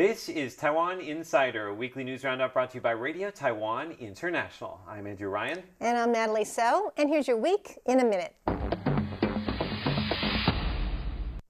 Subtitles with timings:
[0.00, 4.80] This is Taiwan Insider, a weekly news roundup brought to you by Radio Taiwan International.
[4.88, 5.62] I'm Andrew Ryan.
[5.78, 6.90] And I'm Natalie So.
[6.96, 8.34] And here's your week in a minute.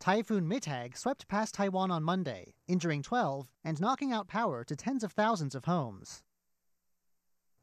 [0.01, 5.05] Typhoon Mitag swept past Taiwan on Monday, injuring 12 and knocking out power to tens
[5.05, 6.25] of thousands of homes.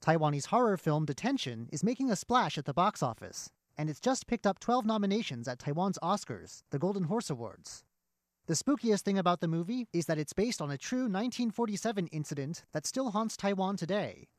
[0.02, 4.26] Taiwanese horror film Detention is making a splash at the box office, and it's just
[4.26, 7.84] picked up 12 nominations at Taiwan's Oscars, the Golden Horse Awards.
[8.48, 12.64] The spookiest thing about the movie is that it's based on a true 1947 incident
[12.72, 14.30] that still haunts Taiwan today.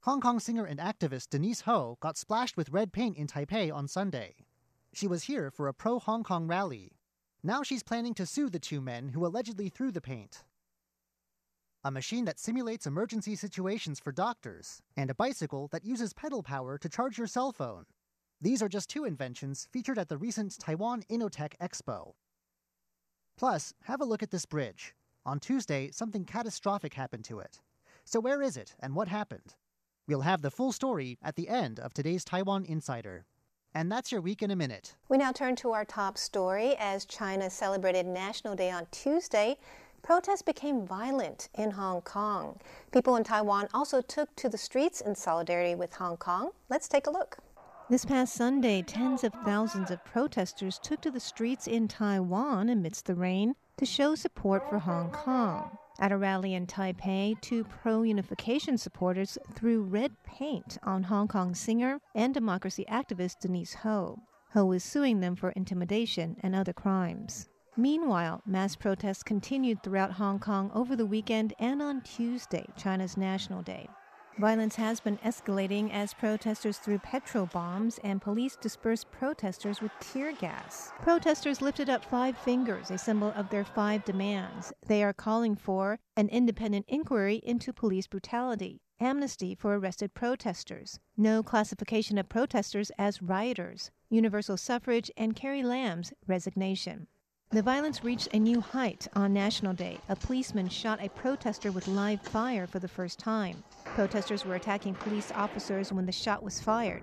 [0.00, 3.86] Hong Kong singer and activist Denise Ho got splashed with red paint in Taipei on
[3.86, 4.34] Sunday.
[4.92, 6.90] She was here for a pro Hong Kong rally.
[7.44, 10.42] Now she's planning to sue the two men who allegedly threw the paint.
[11.84, 16.76] A machine that simulates emergency situations for doctors, and a bicycle that uses pedal power
[16.78, 17.84] to charge your cell phone.
[18.40, 22.14] These are just two inventions featured at the recent Taiwan Innotech Expo.
[23.40, 24.94] Plus, have a look at this bridge.
[25.24, 27.62] On Tuesday, something catastrophic happened to it.
[28.04, 29.54] So, where is it and what happened?
[30.06, 33.24] We'll have the full story at the end of today's Taiwan Insider.
[33.72, 34.94] And that's your week in a minute.
[35.08, 36.76] We now turn to our top story.
[36.78, 39.56] As China celebrated National Day on Tuesday,
[40.02, 42.60] protests became violent in Hong Kong.
[42.92, 46.50] People in Taiwan also took to the streets in solidarity with Hong Kong.
[46.68, 47.38] Let's take a look.
[47.90, 53.06] This past Sunday, tens of thousands of protesters took to the streets in Taiwan amidst
[53.06, 55.76] the rain to show support for Hong Kong.
[55.98, 61.52] At a rally in Taipei, two pro unification supporters threw red paint on Hong Kong
[61.52, 64.20] singer and democracy activist Denise Ho.
[64.52, 67.48] Ho is suing them for intimidation and other crimes.
[67.76, 73.62] Meanwhile, mass protests continued throughout Hong Kong over the weekend and on Tuesday, China's National
[73.62, 73.88] Day.
[74.38, 80.32] Violence has been escalating as protesters threw petrol bombs and police dispersed protesters with tear
[80.32, 80.94] gas.
[81.02, 84.72] Protesters lifted up five fingers, a symbol of their five demands.
[84.86, 91.42] They are calling for an independent inquiry into police brutality, amnesty for arrested protesters, no
[91.42, 97.08] classification of protesters as rioters, universal suffrage, and Carrie Lam's resignation.
[97.52, 99.98] The violence reached a new height on National Day.
[100.08, 103.64] A policeman shot a protester with live fire for the first time.
[103.96, 107.02] Protesters were attacking police officers when the shot was fired.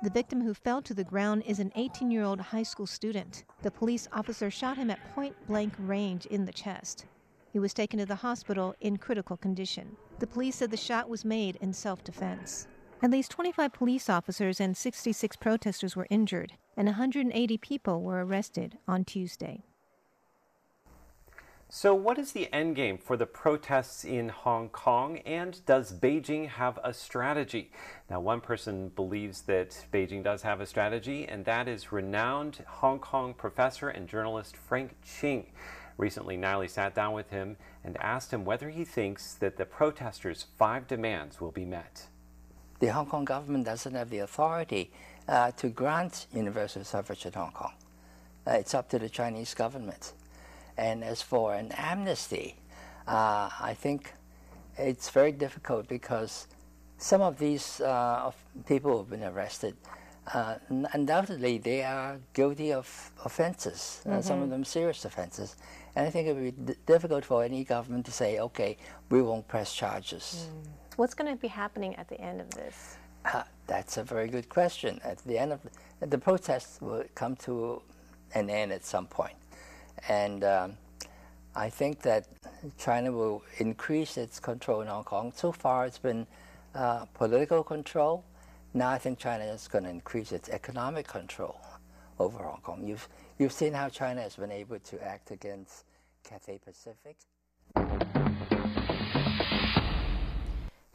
[0.00, 3.42] The victim who fell to the ground is an 18 year old high school student.
[3.62, 7.06] The police officer shot him at point blank range in the chest.
[7.52, 9.96] He was taken to the hospital in critical condition.
[10.20, 12.68] The police said the shot was made in self defense.
[13.02, 18.78] At least 25 police officers and 66 protesters were injured, and 180 people were arrested
[18.88, 19.64] on Tuesday.
[21.68, 26.78] So, what is the endgame for the protests in Hong Kong, and does Beijing have
[26.82, 27.70] a strategy?
[28.08, 32.98] Now, one person believes that Beijing does have a strategy, and that is renowned Hong
[32.98, 35.52] Kong professor and journalist Frank Ching.
[35.98, 40.46] Recently, Natalie sat down with him and asked him whether he thinks that the protesters'
[40.56, 42.06] five demands will be met
[42.78, 44.90] the Hong Kong government doesn't have the authority
[45.28, 47.72] uh, to grant universal suffrage in Hong Kong.
[48.46, 50.12] Uh, it's up to the Chinese government.
[50.76, 52.56] And as for an amnesty,
[53.06, 54.12] uh, I think
[54.78, 56.46] it's very difficult because
[56.98, 58.30] some of these uh,
[58.66, 59.76] people who have been arrested,
[60.32, 60.56] uh,
[60.92, 64.22] undoubtedly they are guilty of offenses, mm -hmm.
[64.22, 64.50] some of mm-hmm.
[64.50, 65.56] them serious offenses.
[65.94, 68.76] And I think it would be difficult for any government to say, okay,
[69.08, 70.48] we won't press charges.
[70.50, 70.85] Mm.
[70.96, 72.96] What's going to be happening at the end of this?
[73.26, 74.98] Uh, that's a very good question.
[75.04, 75.60] At the end of
[76.00, 77.82] the, the protests will come to
[78.34, 79.36] an end at some point,
[80.08, 80.78] and um,
[81.54, 82.26] I think that
[82.78, 85.32] China will increase its control in Hong Kong.
[85.36, 86.26] So far, it's been
[86.74, 88.24] uh, political control.
[88.72, 91.60] Now, I think China is going to increase its economic control
[92.18, 92.86] over Hong Kong.
[92.86, 93.06] You've
[93.38, 95.84] you've seen how China has been able to act against
[96.24, 97.16] Cathay Pacific.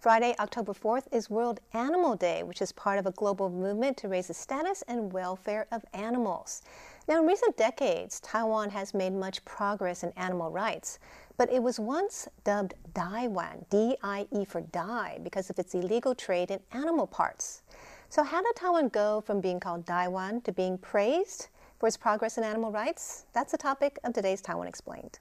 [0.02, 4.08] Friday, October 4th, is World Animal Day, which is part of a global movement to
[4.08, 6.64] raise the status and welfare of animals.
[7.08, 10.98] Now, in recent decades, Taiwan has made much progress in animal rights,
[11.38, 16.16] but it was once dubbed Daiwan, D I E for die, because of its illegal
[16.16, 17.62] trade in animal parts.
[18.10, 22.40] So, how did Taiwan go from being called Daiwan to being praised for its progress
[22.40, 23.28] in animal rights?
[23.34, 25.20] That's the topic of today's Taiwan Explained.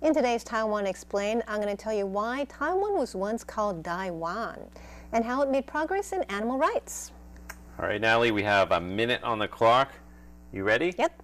[0.00, 4.60] In today's Taiwan Explained, I'm going to tell you why Taiwan was once called Daiwan
[5.10, 7.10] and how it made progress in animal rights.
[7.80, 9.90] All right, Natalie, we have a minute on the clock.
[10.52, 10.94] You ready?
[10.96, 11.20] Yep.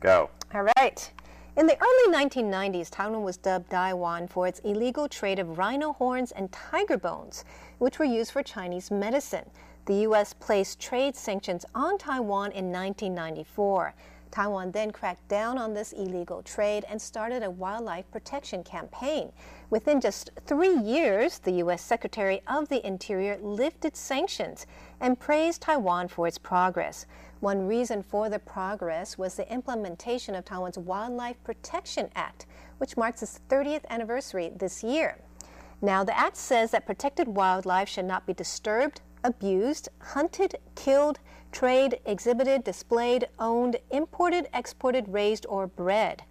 [0.00, 0.30] Go.
[0.52, 1.12] All right.
[1.56, 6.32] In the early 1990s, Taiwan was dubbed Daiwan for its illegal trade of rhino horns
[6.32, 7.44] and tiger bones,
[7.78, 9.48] which were used for Chinese medicine.
[9.84, 10.32] The U.S.
[10.32, 13.94] placed trade sanctions on Taiwan in 1994.
[14.36, 19.32] Taiwan then cracked down on this illegal trade and started a wildlife protection campaign.
[19.70, 21.80] Within just three years, the U.S.
[21.80, 24.66] Secretary of the Interior lifted sanctions
[25.00, 27.06] and praised Taiwan for its progress.
[27.40, 32.44] One reason for the progress was the implementation of Taiwan's Wildlife Protection Act,
[32.76, 35.16] which marks its 30th anniversary this year.
[35.80, 41.20] Now, the act says that protected wildlife should not be disturbed, abused, hunted, killed,
[41.56, 46.22] trade, exhibited, displayed, owned, imported, exported, raised, or bred.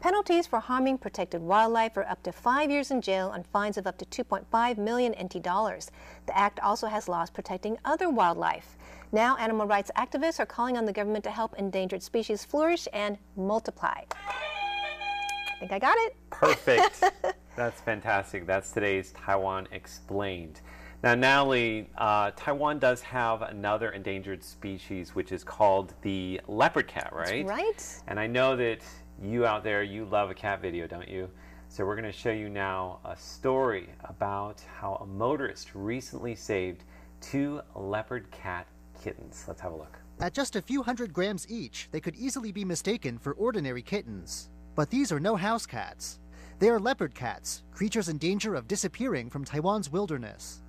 [0.00, 3.86] Penalties for harming protected wildlife are up to five years in jail and fines of
[3.86, 5.90] up to 2.5 million NT dollars.
[6.24, 8.78] The act also has laws protecting other wildlife.
[9.12, 13.18] Now, animal rights activists are calling on the government to help endangered species flourish and
[13.36, 14.04] multiply.
[14.26, 16.16] I think I got it.
[16.30, 17.04] Perfect.
[17.54, 18.46] That's fantastic.
[18.46, 20.62] That's today's Taiwan Explained.
[21.02, 27.10] Now, Natalie, uh, Taiwan does have another endangered species, which is called the leopard cat,
[27.14, 27.46] right?
[27.46, 28.02] That's right.
[28.06, 28.80] And I know that
[29.22, 31.30] you out there, you love a cat video, don't you?
[31.68, 36.84] So we're going to show you now a story about how a motorist recently saved
[37.22, 38.66] two leopard cat
[39.02, 39.44] kittens.
[39.48, 39.98] Let's have a look.
[40.20, 44.50] At just a few hundred grams each, they could easily be mistaken for ordinary kittens.
[44.74, 46.18] But these are no house cats.
[46.58, 50.60] They are leopard cats, creatures in danger of disappearing from Taiwan's wilderness.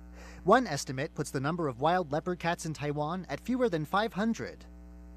[0.44, 4.64] One estimate puts the number of wild leopard cats in Taiwan at fewer than 500.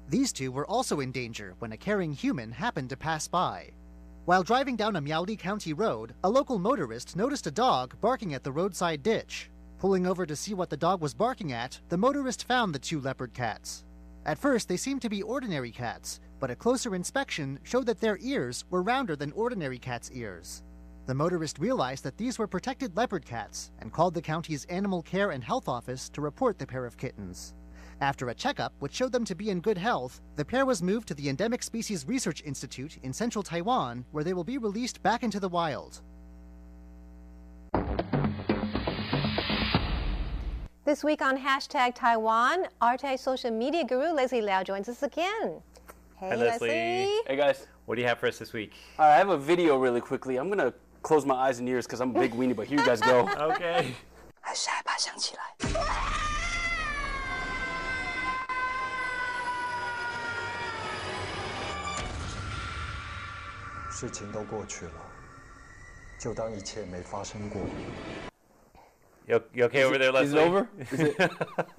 [0.08, 3.72] These two were also in danger when a caring human happened to pass by.
[4.26, 8.44] While driving down a Miaoli County road, a local motorist noticed a dog barking at
[8.44, 9.50] the roadside ditch.
[9.80, 13.00] Pulling over to see what the dog was barking at, the motorist found the two
[13.00, 13.84] leopard cats.
[14.26, 18.18] At first, they seemed to be ordinary cats, but a closer inspection showed that their
[18.20, 20.62] ears were rounder than ordinary cats' ears.
[21.06, 25.30] The motorist realized that these were protected leopard cats and called the county's Animal Care
[25.30, 27.54] and Health Office to report the pair of kittens.
[28.00, 31.06] After a checkup, which showed them to be in good health, the pair was moved
[31.06, 35.22] to the Endemic Species Research Institute in central Taiwan, where they will be released back
[35.22, 36.00] into the wild.
[40.84, 45.62] This week on hashtag Taiwan, RTI social media guru Leslie Liao joins us again.
[46.16, 46.68] Hey, Hi, Leslie.
[47.26, 48.72] Hey guys, What do you have for us this week?
[48.98, 50.36] All right, I have a video really quickly.
[50.36, 50.74] I'm gonna
[51.06, 53.28] close my eyes and ears because I'm a big weenie, but here you guys go.
[53.38, 53.94] Okay.
[69.28, 70.26] You, you okay over there, Leslie?
[70.26, 70.68] Is it over?
[70.80, 70.90] Is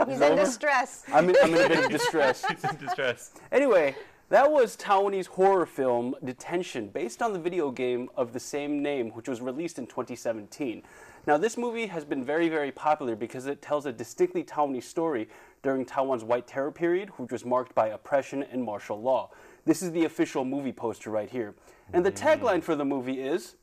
[0.07, 1.03] He's in distress.
[1.13, 2.45] I'm in, I'm in a bit of distress.
[2.49, 3.33] He's in distress.
[3.51, 3.95] Anyway,
[4.29, 9.11] that was Taiwanese horror film Detention, based on the video game of the same name,
[9.11, 10.83] which was released in 2017.
[11.25, 15.27] Now, this movie has been very, very popular because it tells a distinctly Taiwanese story
[15.61, 19.31] during Taiwan's White Terror period, which was marked by oppression and martial law.
[19.65, 21.53] This is the official movie poster right here.
[21.93, 22.17] And the mm.
[22.17, 23.55] tagline for the movie is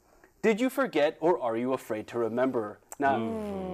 [0.42, 2.80] Did you forget or are you afraid to remember?
[2.98, 3.16] Now,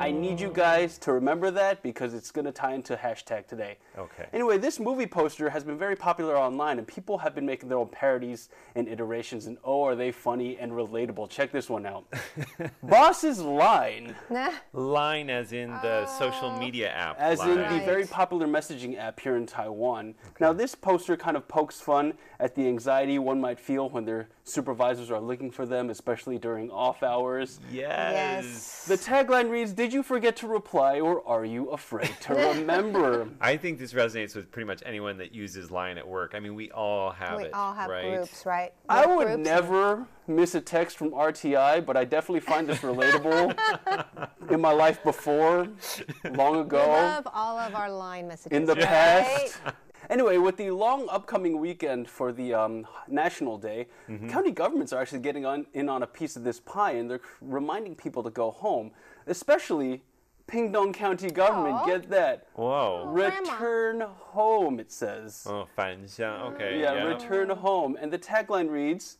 [0.01, 3.77] I need you guys to remember that because it's going to tie into hashtag today.
[3.99, 4.27] Okay.
[4.33, 7.79] Anyway, this movie poster has been very popular online, and people have been making their
[7.79, 9.47] own parodies and iterations.
[9.47, 11.29] And oh, are they funny and relatable?
[11.29, 12.07] Check this one out.
[12.83, 14.53] Boss's line, Nah.
[14.73, 16.17] Line as in the oh.
[16.19, 17.19] social media app.
[17.19, 17.79] as in Line.
[17.79, 20.15] the very popular messaging app here in Taiwan.
[20.41, 24.29] Now, this poster kind of pokes fun at the anxiety one might feel when their
[24.45, 27.61] supervisors are looking for them, especially during off hours.
[27.71, 28.87] Yes.
[28.87, 33.29] The tagline reads Did you forget to reply, or are you afraid to remember?
[33.41, 36.33] I think this resonates with pretty much anyone that uses Line at work.
[36.35, 37.49] I mean, we all have We it.
[37.49, 38.17] We all have right?
[38.17, 38.73] groups, right?
[38.89, 39.45] I would groups.
[39.45, 43.59] never miss a text from RTI, but I definitely find this relatable
[44.51, 45.69] in my life before,
[46.33, 48.57] long We ago, love all of our line messages.
[48.57, 48.85] in the right?
[48.85, 49.59] past.
[50.09, 54.29] Anyway, with the long upcoming weekend for the um, National Day, Mm-hmm.
[54.29, 57.21] county governments are actually getting on, in on a piece of this pie, and they're
[57.41, 58.91] reminding people to go home,
[59.27, 60.03] especially
[60.49, 61.77] Pingtung County government.
[61.77, 61.87] Aw.
[61.87, 62.49] Get that?
[62.55, 63.09] Whoa.
[63.13, 63.53] Grandma.
[63.53, 65.47] Return home, it says.
[65.49, 66.53] Oh, 返乡.
[66.55, 66.81] Okay.
[66.81, 67.05] Yeah, yeah.
[67.05, 67.97] return home.
[68.01, 69.19] And the tagline reads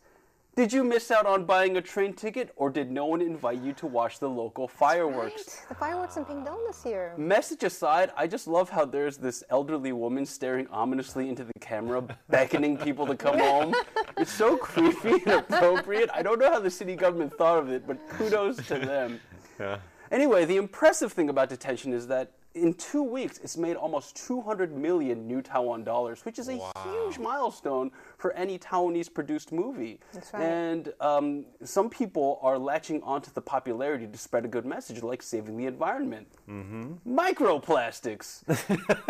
[0.57, 3.73] Did you miss out on buying a train ticket, or did no one invite you
[3.75, 5.61] to watch the local fireworks?
[5.61, 5.69] Right.
[5.69, 7.15] The fireworks in Pingtung this year.
[7.17, 12.03] Message aside, I just love how there's this elderly woman staring ominously into the camera,
[12.29, 13.75] beckoning people to come home.
[14.19, 16.11] It's so creepy and appropriate.
[16.13, 19.21] I don't know how the city government thought of it, but kudos to them.
[19.61, 19.79] Yeah.
[20.11, 24.77] Anyway, the impressive thing about detention is that in two weeks, it's made almost 200
[24.77, 26.55] million new Taiwan dollars, which is a
[26.85, 29.99] huge milestone for any Taiwanese produced movie.
[30.13, 30.43] That's right.
[30.43, 35.23] And um, some people are latching onto the popularity to spread a good message, like
[35.23, 36.29] saving the environment.
[36.49, 37.19] Mm-hmm.
[37.19, 38.45] Microplastics.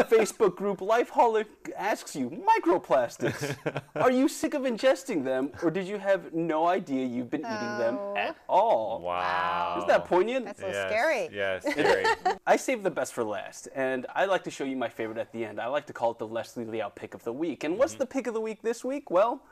[0.08, 3.56] Facebook group Lifeholic asks you, microplastics.
[3.96, 7.78] are you sick of ingesting them, or did you have no idea you've been eating
[7.78, 9.00] them at all?
[9.02, 9.74] Wow.
[9.78, 10.44] Isn't that poignant?
[10.46, 11.28] That's so little scary.
[11.32, 12.04] Yes, scary.
[12.46, 15.32] I saved the best for last, and I like to show you my favorite at
[15.32, 15.60] the end.
[15.60, 17.64] I like to call it the Leslie Liao pick of the week.
[17.64, 18.99] And what's the pick of the week this week?
[19.08, 19.42] Well,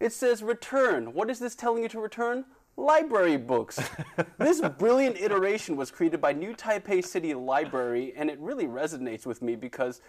[0.00, 1.12] it says return.
[1.12, 2.44] What is this telling you to return?
[2.76, 3.80] Library books.
[4.38, 9.40] this brilliant iteration was created by New Taipei City Library, and it really resonates with
[9.40, 10.02] me because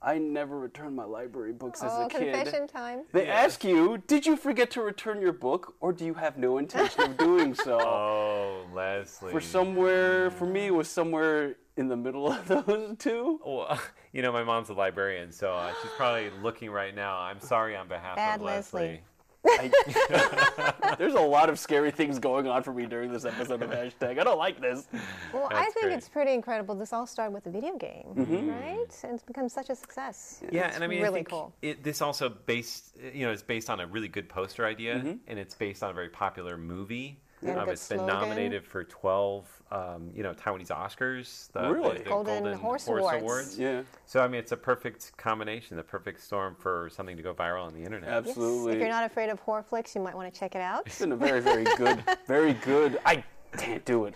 [0.00, 2.32] I never returned my library books as Oh, a kid.
[2.32, 3.02] confession time.
[3.12, 6.58] They ask you, did you forget to return your book, or do you have no
[6.58, 7.80] intention of doing so?
[7.80, 9.30] oh, Leslie.
[9.32, 13.40] For somewhere, for me, it was somewhere in the middle of those two.
[13.44, 13.80] Well,
[14.12, 17.18] you know, my mom's a librarian, so uh, she's probably looking right now.
[17.18, 18.80] I'm sorry on behalf Bad of Leslie.
[18.80, 19.00] Leslie.
[19.44, 23.70] I, there's a lot of scary things going on for me during this episode of
[23.70, 24.20] hashtag.
[24.20, 24.86] I don't like this.
[25.34, 25.92] Well, I think great.
[25.94, 26.76] it's pretty incredible.
[26.76, 28.48] This all started with a video game, Mm-hmm.
[28.50, 28.86] right?
[29.02, 30.42] And it's become such a success.
[30.52, 31.52] Yeah, It's and I mean, I really think cool.
[31.60, 35.12] it, this also based, you know, it's based on a really good poster idea, Mm-hmm.
[35.26, 37.20] and it's based on a very popular movie.
[37.42, 38.20] And Um, it's been slogan.
[38.20, 41.50] nominated for 12, um, you know, Taiwanese Oscars.
[41.52, 41.98] The, Really?
[41.98, 43.58] the- the Golden Horse Awards.
[43.58, 47.34] Yeah, So I mean, it's a perfect combination, the perfect storm for something to go
[47.34, 48.10] viral on the internet.
[48.10, 48.28] Yes.
[48.28, 48.74] absolutely.
[48.74, 50.86] If you're not afraid of horror flicks, you might want to check it out.
[50.86, 53.00] it's been a very, very good, very good.
[53.04, 53.24] I
[53.56, 54.14] can't do it.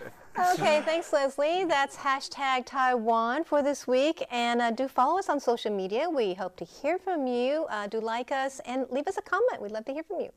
[0.53, 1.65] Okay, thanks, Leslie.
[1.65, 4.23] That's hashtag Taiwan for this week.
[4.31, 6.07] And uh, do follow us on social media.
[6.09, 7.65] We hope to hear from you.
[7.69, 9.61] Uh, do like us and leave us a comment.
[9.61, 10.29] We'd love to hear from you.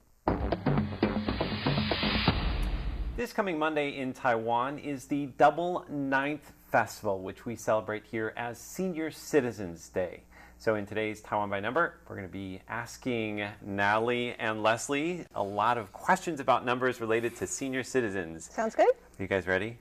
[3.20, 8.58] This coming Monday in Taiwan is the Double Ninth Festival, which we celebrate here as
[8.58, 10.22] Senior Citizens Day.
[10.56, 15.42] So, in today's Taiwan by Number, we're going to be asking Natalie and Leslie a
[15.42, 18.48] lot of questions about numbers related to senior citizens.
[18.50, 18.88] Sounds good?
[18.88, 19.76] Are you guys ready?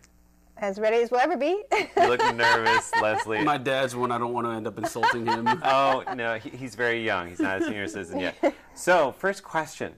[0.58, 1.64] As ready as we'll ever be.
[1.72, 3.42] You look nervous, Leslie.
[3.46, 4.12] My dad's one.
[4.12, 5.48] I don't want to end up insulting him.
[5.64, 7.30] Oh, no, he, he's very young.
[7.30, 8.36] He's not a senior citizen yet.
[8.76, 9.94] So, first question.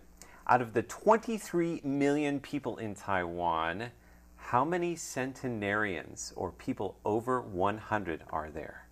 [0.51, 3.89] Out of the 23 million people in Taiwan,
[4.35, 8.85] how many centenarians or people over 100 are there?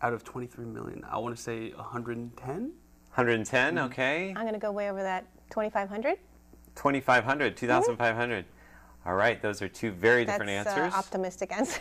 [0.00, 2.46] Out of 23 million, I want to say 110.
[2.46, 3.84] 110, mm-hmm.
[3.86, 4.28] okay.
[4.36, 6.18] I'm going to go way over that 2,500.
[6.76, 8.44] 2,500, 2,500.
[9.06, 10.94] All right, those are two very different That's answers.
[10.94, 11.80] Uh, optimistic answer.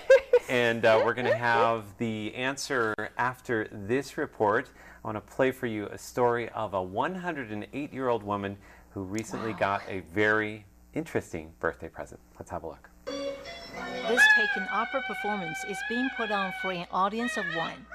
[0.50, 4.70] and uh, we're going to have the answer after this report.
[5.04, 8.58] I want to play for you a story of a 108 year old woman
[8.94, 12.20] who recently got a very interesting birthday present.
[12.38, 12.90] Let's have a look.
[13.06, 17.86] This Peking opera performance is being put on for an audience of one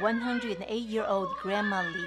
[0.00, 2.04] 108 year old Grandma Li,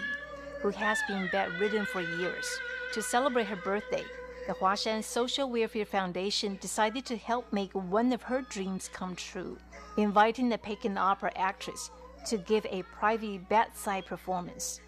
[0.61, 2.45] who has been bedridden for years.
[2.93, 4.03] To celebrate her birthday,
[4.47, 9.57] the Huashan Social Welfare Foundation decided to help make one of her dreams come true,
[9.97, 11.91] inviting the Peking opera actress
[12.27, 14.79] to give a private bedside performance.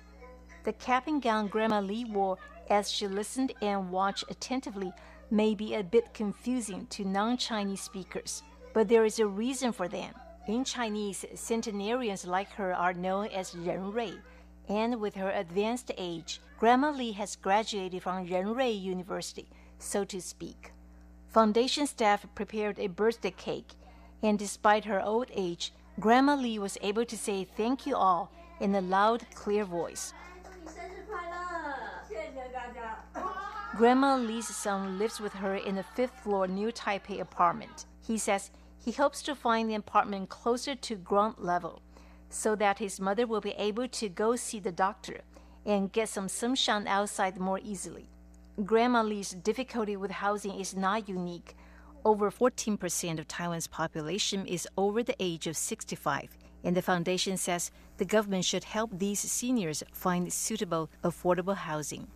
[0.64, 2.38] The cap and gown Grandma Li wore
[2.70, 4.94] as she listened and watched attentively
[5.30, 9.90] may be a bit confusing to non Chinese speakers, but there is a reason for
[9.90, 10.14] them.
[10.48, 14.14] In Chinese, centenarians like her are known as Ren Rui,
[14.70, 19.50] and with her advanced age, Grandma Lee has graduated from Renrui University,
[19.80, 20.72] so to speak.
[21.28, 23.72] Foundation staff prepared a birthday cake,
[24.22, 28.76] and despite her old age, Grandma Lee was able to say thank you all in
[28.76, 30.14] a loud, clear voice.
[33.76, 37.86] Grandma Lee's son lives with her in the fifth floor New Taipei apartment.
[38.02, 41.82] He says he hopes to find the apartment closer to ground level
[42.30, 45.22] so that his mother will be able to go see the doctor
[45.66, 48.10] and get some sunshine outside more easily.
[48.66, 51.56] Grandma Lee's difficulty with housing is not unique.
[52.06, 56.30] Over 14% of Taiwan's population is over the age of 65,
[56.64, 62.08] and the foundation says the government should help these seniors find suitable, affordable housing.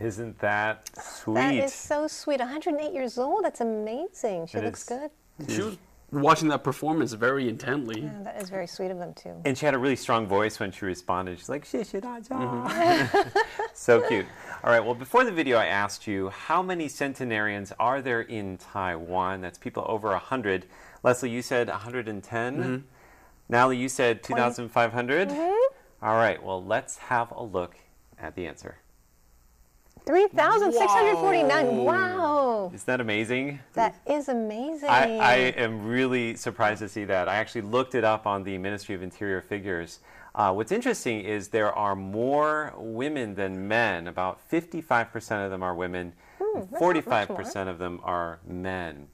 [0.00, 1.34] Isn't that sweet?
[1.34, 2.40] That is so sweet.
[2.40, 3.44] 108 years old.
[3.44, 4.46] That's amazing.
[4.46, 4.88] She It looks is.
[4.88, 5.10] good.
[5.48, 5.78] She was
[6.12, 8.02] watching that performance very intently.
[8.02, 9.34] Yeah, that is very sweet of them too.
[9.44, 11.38] And she had a really strong voice when she responded.
[11.38, 13.38] She's like, "Shit, mm-hmm.
[13.74, 14.26] So cute.
[14.62, 14.84] All right.
[14.84, 19.40] Well, before the video, I asked you how many centenarians are there in Taiwan?
[19.40, 20.66] That's people over hundred.
[21.02, 22.56] Leslie, you said 110.
[22.56, 22.76] Mm-hmm.
[23.48, 25.28] Natalie, you said 2,500.
[25.28, 26.04] Mm-hmm.
[26.04, 26.42] All right.
[26.42, 27.76] Well, let's have a look
[28.18, 28.76] at the answer.
[30.06, 31.76] 3,649.
[31.84, 32.70] Wow.
[32.74, 33.60] Isn't that amazing?
[33.74, 34.88] That is amazing.
[34.88, 37.28] I, I am really surprised to see that.
[37.28, 40.00] I actually looked it up on the Ministry of Interior figures.
[40.34, 44.06] Uh, what's interesting is there are more women than men.
[44.06, 48.40] About 55% of them are women, and Hmm, that's not much 45% of them are
[48.46, 49.08] men.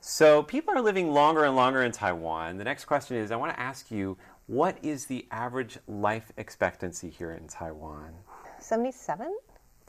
[0.00, 2.56] So people are living longer and longer in Taiwan.
[2.56, 7.08] The next question is I want to ask you what is the average life expectancy
[7.08, 8.12] here in Taiwan?
[8.58, 9.32] 77?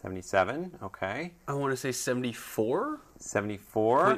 [0.03, 1.31] 77, okay.
[1.47, 2.97] I want to say 74.1.
[3.17, 4.17] 74.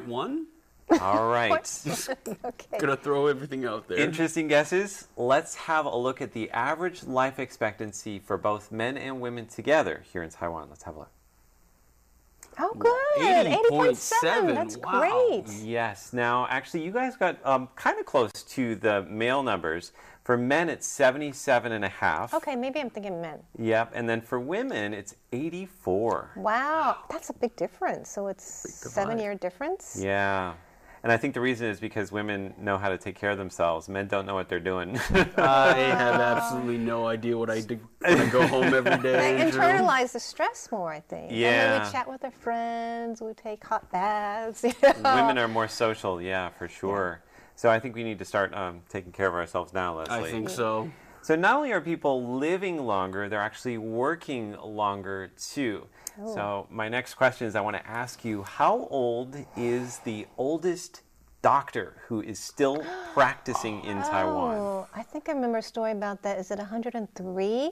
[1.00, 1.82] All right.
[2.44, 2.78] Okay.
[2.78, 3.98] Gonna throw everything out there.
[3.98, 5.06] Interesting guesses.
[5.16, 10.02] Let's have a look at the average life expectancy for both men and women together
[10.12, 10.68] here in Taiwan.
[10.68, 11.10] Let's have a look.
[12.58, 13.46] Oh, good.
[13.46, 14.54] 80.7.
[14.54, 15.00] That's Wow.
[15.00, 15.44] great.
[15.62, 16.12] Yes.
[16.12, 19.92] Now, actually, you guys got um, kind of close to the male numbers.
[20.24, 22.34] For men, it's 77 and a half.
[22.34, 23.38] Okay, maybe I'm thinking men.
[23.58, 23.92] Yep.
[23.94, 26.32] And then for women, it's 84.
[26.36, 28.10] Wow, that's a big difference.
[28.10, 29.96] So it's seven year difference.
[30.00, 30.54] Yeah.
[31.02, 33.88] And I think the reason is because women know how to take care of themselves.
[33.88, 34.98] Men don't know what they're doing.
[35.36, 39.36] I have absolutely no idea what I do when I go home every day.
[39.36, 41.30] They internalize the stress more, I think.
[41.30, 41.40] And then
[41.80, 41.86] Yeah.
[41.86, 44.64] we chat with our friends, we take hot baths.
[44.86, 45.14] You know?
[45.16, 47.22] Women are more social, yeah, for sure.
[47.54, 50.28] So I think we need to start um, taking care of ourselves now, Leslie.
[50.28, 50.90] I think so.
[51.22, 55.86] So not only are people living longer, they're actually working longer too.
[56.24, 61.02] So my next question is I want to ask you how old is the oldest
[61.42, 62.82] doctor who is still
[63.14, 64.58] practicing in Taiwan?
[64.58, 66.38] Oh, I think I remember a story about that.
[66.38, 67.70] Is it 103?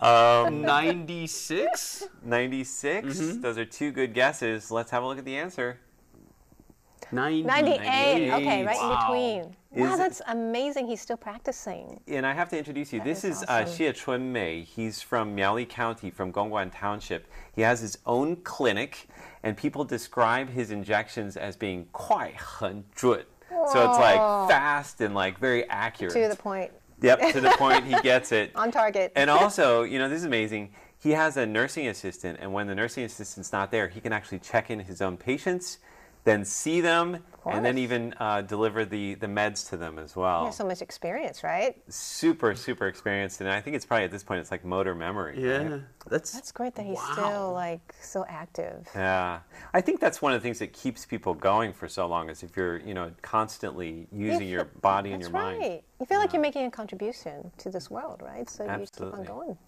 [0.00, 2.08] 96?
[2.22, 3.36] 96?
[3.38, 4.70] Those are two good guesses.
[4.70, 5.80] Let's have a look at the answer.
[7.12, 7.42] 90.
[7.42, 8.30] 98.
[8.32, 8.92] Okay, right Wow.
[8.92, 8.96] in
[9.42, 9.56] between.
[9.71, 10.87] Wow, Is- that's amazing.
[10.87, 11.99] He's still practicing.
[12.07, 13.01] And I have to introduce you.
[13.01, 13.85] this is is uh, awesome.
[13.85, 14.63] Xie Chun Mei.
[14.63, 17.27] He's from Miaoli County, from Gongguan Township.
[17.53, 19.07] He has his own clinic,
[19.43, 23.25] and people describe his injections as being 快很准.
[23.49, 24.17] So it's like
[24.49, 26.13] fast and like very accurate.
[26.13, 26.71] To the point.
[27.01, 27.85] Yep, to the point.
[27.85, 28.51] He gets it.
[28.55, 29.11] On target.
[29.15, 30.73] And also, you know, this is amazing.
[30.97, 34.39] He has a nursing assistant, and when the nursing assistant's not there, he can actually
[34.39, 35.77] check in his own patients,
[36.30, 40.40] then see them, and then even uh, deliver the, the meds to them as well
[40.40, 41.74] He has so much experience, right?
[41.88, 45.34] super super experienced and i think it's probably at this point it's like motor memory
[45.36, 45.70] right?
[45.70, 45.78] Yeah.
[46.08, 47.12] That's, That's great that he's Wow.
[47.12, 48.88] still like so active.
[48.94, 49.40] yeah
[49.74, 52.42] i think that's one of the things that keeps people going for so long is
[52.42, 55.60] if you're you know constantly using your feel- body and That's your right.
[55.60, 58.48] mind You feel like you're making a contribution to this world, right?
[58.48, 59.10] So you Absolutely.
[59.10, 59.58] keep on going.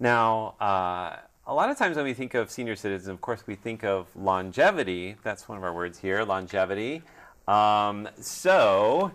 [0.00, 3.54] now uh, a lot of times when we think of senior citizens of course we
[3.54, 5.16] think of longevity.
[5.22, 7.02] That's one of our words here longevity.
[7.46, 9.12] Um, so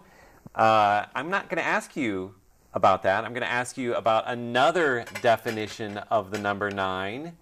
[0.56, 2.36] uh, i'm not going to ask you
[2.74, 3.26] about that.
[3.26, 7.36] I'm going to ask you about another definition of the number nine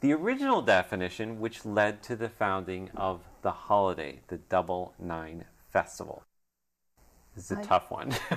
[0.00, 6.24] the original definition which led to the founding of the holiday the double nine festival
[7.34, 8.12] this is a tough one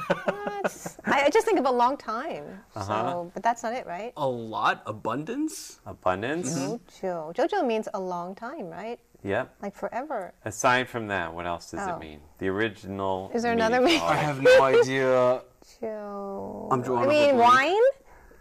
[1.06, 2.44] I, I just think of a long time.
[2.76, 2.84] Uh-huh.
[2.86, 4.14] So, but that's not it, right?
[4.18, 4.82] a lot.
[4.88, 5.80] Abundance?
[5.86, 7.36] abundance Jojo.
[7.36, 9.00] Jojo means a long time, right?
[9.24, 10.34] yep Like forever.
[10.44, 11.96] Aside from that, what else does Oh.
[11.96, 12.20] it mean?
[12.40, 13.32] The original.
[13.34, 14.08] Is there another meaning meaning?
[14.08, 15.42] I have no idea.
[15.82, 16.68] Jo.
[16.72, 17.82] I'm drawing up mean, wine?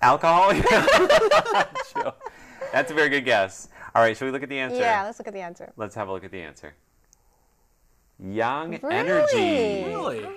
[0.03, 0.53] alcohol.
[1.93, 2.14] Chill.
[2.73, 3.69] That's a very good guess.
[3.95, 4.77] All right, should we look at the answer?
[4.79, 5.73] Yeah, let's look at the answer.
[5.77, 6.75] Let's have a look at the answer.
[8.19, 8.95] Yang Really?
[8.95, 9.85] energy.
[9.87, 10.29] Really?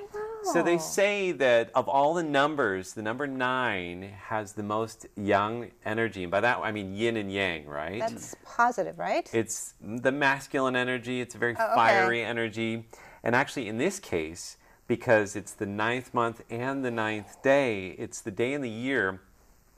[0.44, 5.72] So they say that of all the numbers, the number nine has the most yang
[5.86, 8.00] energy, and by that I mean yin and yang, right?
[8.00, 9.30] That's positive, right?
[9.34, 11.22] It's the masculine energy.
[11.22, 11.76] It's a very Oh, okay.
[11.76, 12.86] fiery energy.
[13.24, 18.22] And actually, in this case, because it's the ninth month and the ninth day, it's
[18.22, 19.20] the day in the year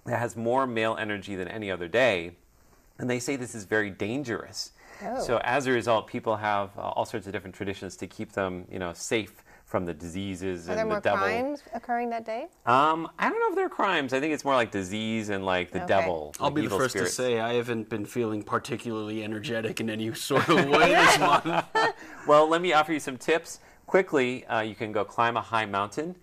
[0.05, 2.35] that has more male energy than any other day.
[2.99, 4.71] And they say this is very dangerous.
[5.03, 5.21] Oh.
[5.21, 8.65] So as a result, people have uh, all sorts of different traditions to keep them,
[8.71, 11.19] you know, safe from the diseases Are and there the more devil.
[11.19, 12.47] crimes occurring that day?
[12.65, 14.13] Um, I don't know if they're crimes.
[14.13, 15.88] I think it's more like disease and like the Okay.
[15.88, 16.34] devil.
[16.39, 17.15] I'll like be the evil first spirits.
[17.15, 21.45] to say I haven't been feeling particularly energetic in any sort of way this month.
[22.25, 23.60] Well, let me offer you some tips.
[23.86, 26.15] Quickly, uh, you can go climb a high mountain.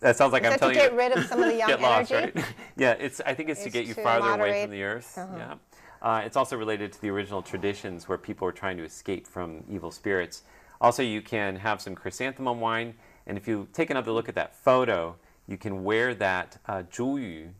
[0.00, 0.98] That sounds like Is I'm that to telling get you.
[0.98, 2.32] rid of some of the yang get lost, energy?
[2.34, 2.44] right?
[2.76, 3.20] yeah, it's.
[3.24, 4.62] I think it's to It's get you to farther away moderate- Uh-huh.
[4.64, 5.14] from the earth.
[5.16, 5.54] Yeah.
[6.02, 9.62] Uh, it's also related to the original traditions where people were trying to escape from
[9.70, 10.42] evil spirits.
[10.82, 12.94] Also, you can have some chrysanthemum wine,
[13.28, 15.16] and if you take another look at that photo,
[15.46, 16.82] you can wear that uh.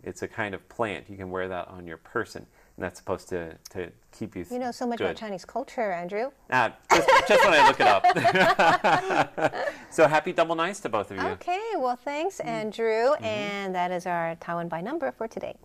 [0.03, 1.09] It's a kind of plant.
[1.09, 2.45] You can wear that on your person,
[2.77, 4.45] and that's supposed to, to keep you.
[4.51, 5.05] You know so much good.
[5.05, 6.33] about Chinese culture, Andrew.
[6.51, 9.65] Ah, just, just when I look it up.
[9.91, 11.23] so happy double nights to both of you.
[11.23, 13.13] Okay, well, thanks, Andrew.
[13.21, 15.57] And that is our Taiwan by number for today.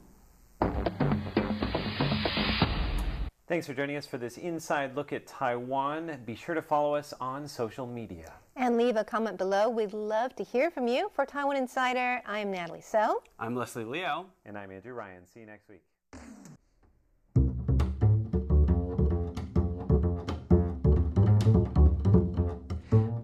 [3.47, 6.17] Thanks for joining us for this inside look at Taiwan.
[6.25, 8.33] Be sure to follow us on social media.
[8.57, 9.69] And leave a comment below.
[9.69, 11.10] We'd love to hear from you.
[11.13, 13.23] For Taiwan Insider, I'm Natalie So.
[13.39, 14.25] I'm Leslie Liao.
[14.45, 15.25] And I'm Andrew Ryan.
[15.25, 15.81] See you next week.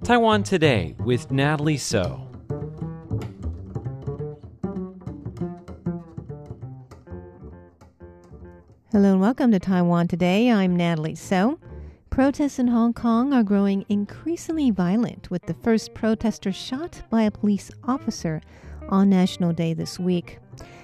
[0.05, 2.32] Taiwan Today with Natalie So.
[8.93, 10.51] Hello and welcome to Taiwan Today.
[10.51, 11.57] I'm Natalie So.
[12.11, 17.31] Protests in Hong Kong are growing increasingly violent, with the first protester shot by a
[17.31, 18.39] police officer
[18.89, 20.37] on National Day this week.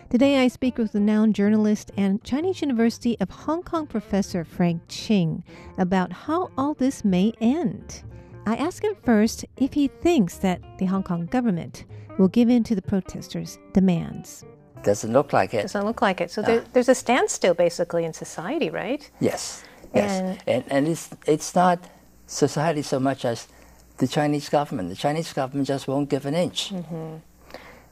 [0.09, 5.43] Today, I speak with renowned journalist and Chinese University of Hong Kong professor Frank Ching
[5.77, 8.01] about how all this may end.
[8.47, 11.85] I ask him first if he thinks that the Hong Kong government
[12.17, 14.43] will give in to the protesters' demands.
[14.83, 15.63] Doesn't look like it.
[15.63, 16.31] Doesn't look like it.
[16.31, 19.09] So there, there's a standstill basically in society, right?
[19.19, 19.63] Yes,
[19.93, 21.79] yes, And- and and it's it's not
[22.27, 23.47] society so much as
[23.97, 24.89] the Chinese government.
[24.89, 26.71] The Chinese government just won't give an inch.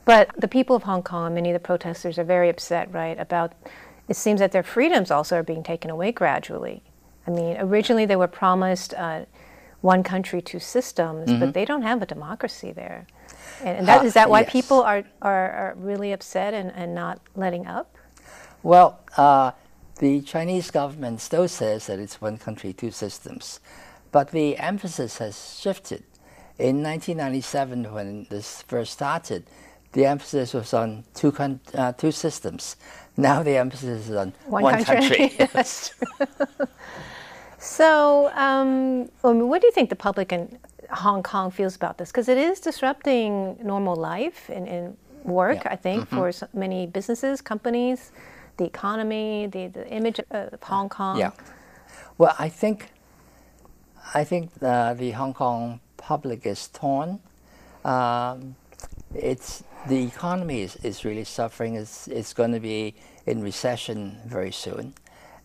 [0.06, 3.52] But the people of Hong Kong, many of the protesters are very upset, right, about
[4.08, 6.82] it seems that their freedoms also are being taken away gradually.
[7.28, 9.26] I mean, originally they were promised uh,
[9.88, 13.08] one country, two systems, but they don't have a democracy there.
[13.64, 14.52] And, and that, Ah, is that why yes.
[14.52, 17.88] people are, are, are really upset and, and not letting up?
[18.64, 19.52] Well, uh,
[20.00, 23.62] the Chinese government still says that it's one country, two systems,
[24.12, 26.04] but the emphasis has shifted.
[26.60, 29.42] In 1997, when this first started,
[29.94, 32.76] the emphasis was on two, con- uh, two systems.
[33.16, 35.32] Now the emphasis is on one, country.
[35.54, 36.28] That's true.
[37.68, 40.58] so, um, what do you think the public in
[40.90, 42.12] Hong Kong feels about this?
[42.12, 45.74] Because it is disrupting normal life and, and work, Yeah.
[45.74, 48.12] I think, for so many businesses, companies,
[48.56, 51.20] the economy, the, the image of Hong Kong.
[51.20, 51.32] Yeah.
[52.18, 52.92] Well, I think,
[54.14, 57.20] I think uh, the Hong Kong public is torn.
[57.84, 58.56] Um,
[59.14, 61.76] it's the economy is, is really suffering.
[61.76, 64.94] It's, it's going to be in recession very soon,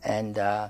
[0.05, 0.69] and uh,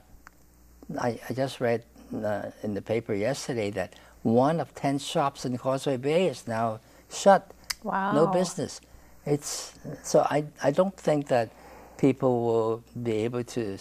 [0.99, 5.57] I, I just read uh, in the paper yesterday that one of ten shops in
[5.59, 7.51] Causeway Bay is now shut.
[7.83, 8.13] Wow.
[8.13, 8.81] No business.
[9.27, 11.51] It's so I, I don't think that
[11.97, 13.79] people will be able to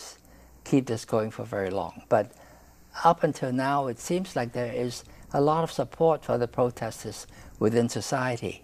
[0.63, 2.03] keep this going for very long.
[2.09, 2.31] But
[3.03, 7.25] up until now, it seems like there is a lot of support for the protesters
[7.59, 8.61] within society.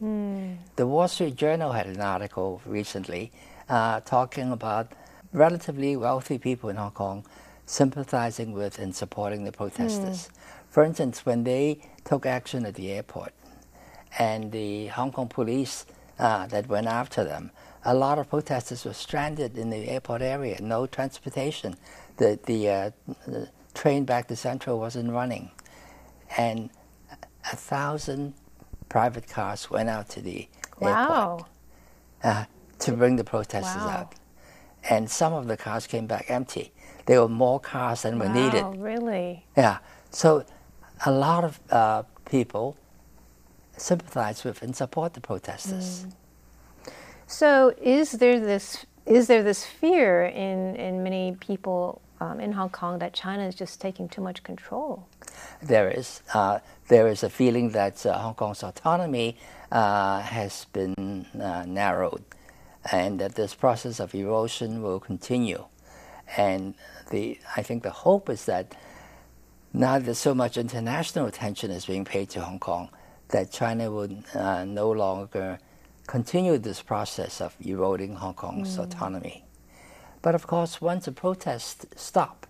[0.76, 3.32] The Wall Street Journal had an article recently
[3.70, 4.92] uh, talking about
[5.34, 7.26] relatively wealthy people in Hong Kong
[7.68, 10.30] sympathizing with and supporting the protesters.
[10.70, 13.34] For instance, when they took action at the airport,
[14.18, 15.86] and the Hong Kong police
[16.20, 17.52] uh, that went after them.
[17.86, 21.76] A lot of protesters were stranded in the airport area, no transportation.
[22.18, 22.92] The, the, uh,
[23.28, 25.52] the train back to Central wasn't running.
[26.38, 26.70] And
[27.52, 28.34] a thousand
[28.90, 30.48] private cars went out to the
[30.82, 31.44] airport
[32.24, 32.46] uh,
[32.80, 33.90] to bring the protesters Wow.
[33.90, 34.16] out.
[34.90, 36.72] And some of the cars came back empty.
[37.08, 38.64] There were more cars than were needed.
[38.64, 39.46] Wow, really?
[39.56, 39.80] Yeah.
[40.12, 40.46] So
[41.06, 42.78] a lot of uh, people
[43.78, 46.06] sympathize with and support the protesters.
[47.28, 52.70] So, is there this is there this fear in in many people um, in Hong
[52.70, 55.08] Kong that China is just taking too much control?
[55.62, 59.38] There is uh, there is a feeling that uh, Hong Kong's autonomy
[59.72, 62.24] uh, has been uh, narrowed,
[62.92, 65.66] and that this process of erosion will continue.
[66.36, 66.74] And
[67.12, 68.76] the I think the hope is that
[69.74, 72.90] now that so much international attention is being paid to Hong Kong,
[73.30, 75.60] that China would uh, no longer
[76.08, 79.44] continue this process of eroding Hong Kong's autonomy.
[80.22, 82.48] But of course, once the protests stop,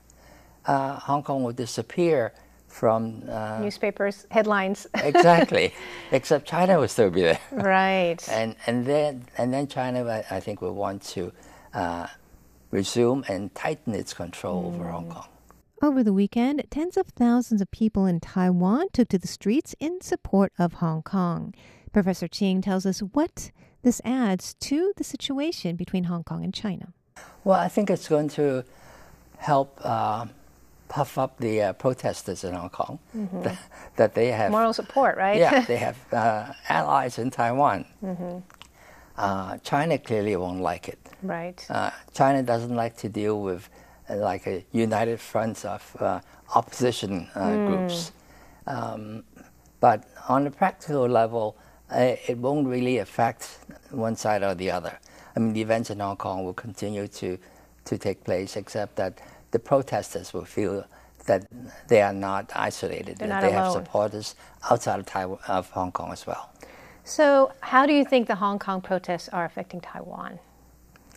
[0.66, 2.34] uh, Hong Kong will disappear
[2.68, 5.74] from uh, Newspapers headlines, exactly.
[6.12, 8.18] Except China will still be there, right?
[8.30, 11.32] and and then and then China, I, I think, will want to
[11.74, 12.08] uh,
[12.72, 15.28] resume and tighten its control over Hong Kong.
[15.82, 20.02] Over the weekend, tens of thousands of people in Taiwan took to the streets in
[20.02, 21.54] support of Hong Kong.
[21.94, 23.52] Professor Ching tells us what
[23.84, 26.94] this adds to the situation between Hong Kong and China.
[27.44, 28.64] Well, I think it's going to
[29.38, 30.26] help uh,
[30.88, 33.00] puff up the uh, protesters in Hong Kong
[33.44, 33.58] that,
[33.98, 35.38] that they have Moral support, right?
[35.38, 37.86] yeah, they have uh, allies in Taiwan.
[39.16, 41.00] Uh, China clearly won't like it.
[41.22, 41.66] Right.
[41.70, 43.70] Uh, China doesn't like to deal with
[44.10, 46.20] uh, like a united front of uh,
[46.56, 48.12] opposition uh, groups.
[48.66, 49.24] Um,
[49.80, 51.58] but on a practical level,
[51.92, 53.60] uh, it won't really affect
[53.92, 54.98] one side or the other.
[55.36, 57.38] I mean, the events in Hong Kong will continue to,
[57.86, 59.20] to take place, except that
[59.52, 60.86] the protesters will feel
[61.28, 61.46] that
[61.88, 64.36] they are not isolated, They're that not they have supporters
[64.70, 66.50] outside of, Taiwan, of Hong Kong as well.
[67.04, 70.40] So, how do you think the Hong Kong protests are affecting Taiwan?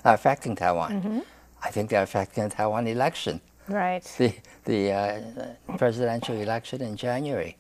[0.05, 0.93] Are affecting Taiwan.
[0.93, 1.19] Mm-hmm.
[1.63, 4.03] I think they're affecting the Taiwan election, Right.
[4.19, 4.33] the,
[4.65, 7.57] the uh, presidential election in January.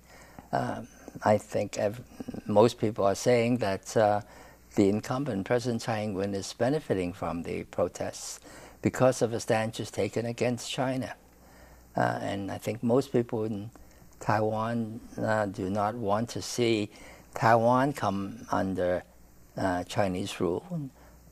[0.52, 0.88] Um,
[1.22, 2.00] I think ev-
[2.46, 4.22] most people are saying that uh,
[4.74, 8.40] the incumbent President Tsai Ing-wen is benefiting from the protests
[8.80, 11.14] because of the stand she's taken against China.
[11.96, 13.70] Uh, and I think most people in
[14.20, 16.88] Taiwan uh, do not want to see
[17.34, 19.02] Taiwan come under
[19.58, 20.90] uh, Chinese rule.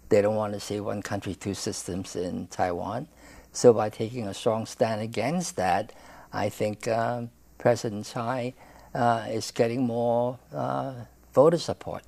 [0.09, 3.09] They don't want to see one country, two systems in Taiwan.
[3.53, 5.92] So by taking a strong stand against that,
[6.33, 8.55] I think um, President Tsai
[8.94, 10.92] uh, is getting more uh,
[11.33, 12.03] voter support.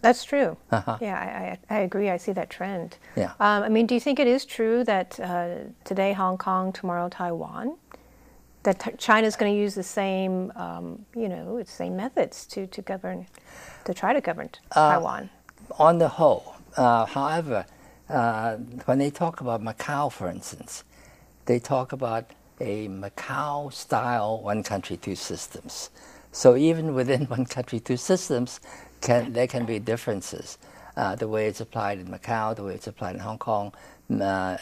[0.00, 0.56] That's true.
[0.70, 0.96] Uh-huh.
[1.02, 1.18] Yeah,
[1.68, 2.08] I, I, I agree.
[2.08, 2.96] I see that trend.
[3.14, 3.32] Yeah.
[3.40, 7.10] Um, I mean, do you think it is true that uh, today Hong Kong, tomorrow
[7.10, 7.76] Taiwan,
[8.62, 12.66] that t- China's going to use the same, um, you know, its same methods to,
[12.68, 13.26] to govern,
[13.84, 15.28] to try to govern Uh, Taiwan?
[15.78, 16.51] on the whole.
[16.76, 17.66] Uh, however,
[18.08, 18.56] uh,
[18.86, 20.84] when they talk about Macau, for instance,
[21.46, 22.30] they talk about
[22.60, 25.90] a Macau style one country, two systems.
[26.30, 28.60] So even within one country, two systems,
[29.00, 30.58] can, there can be differences.
[30.96, 33.72] Uh, the way it's applied in Macau, the way it's applied in Hong Kong,
[34.20, 34.56] uh,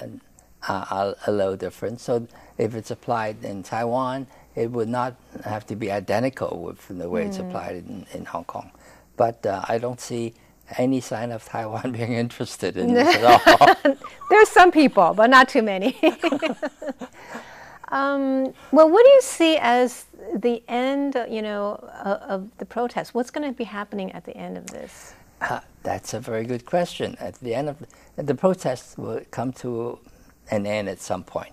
[0.68, 2.00] are, are a little different.
[2.00, 2.26] So
[2.58, 7.24] if it's applied in Taiwan, it would not have to be identical with the way
[7.24, 8.70] it's applied in, in Hong Kong.
[9.16, 10.34] But uh, I don't see
[10.78, 13.24] any sign of Taiwan being interested in this at
[13.84, 13.96] all.
[14.30, 15.96] There's some people, but not too many.
[17.88, 20.04] um, well, what do you see as
[20.34, 21.72] the end, you know,
[22.04, 23.14] of, of the protest?
[23.14, 25.14] What's going to be happening at the end of this?
[25.40, 27.16] Uh, that's a very good question.
[27.18, 27.78] At the end of
[28.16, 29.98] the, the protests will come to
[30.50, 31.52] an end at some point,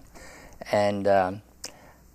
[0.71, 1.41] and um,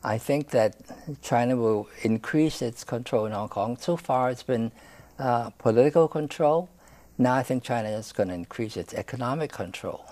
[0.05, 0.77] I think that
[1.23, 3.77] China will increase its control in Hong Kong.
[3.79, 4.73] So far, it's been
[5.19, 6.69] uh, political control.
[7.19, 10.05] Now, I think China is going to increase its economic control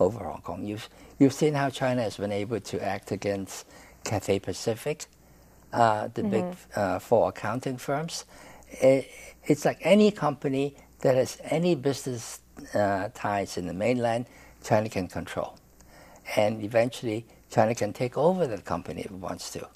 [0.00, 0.64] over Hong Kong.
[0.64, 3.66] You've you've seen how China has been able to act against
[4.04, 5.06] Cathay Pacific,
[5.72, 8.24] uh, the big uh, four accounting firms.
[8.70, 9.10] It,
[9.44, 12.40] it's like any company that has any business
[12.74, 14.26] uh, ties in the mainland,
[14.64, 15.58] China can control.
[16.36, 19.68] And eventually, China can take over that company if it wants to.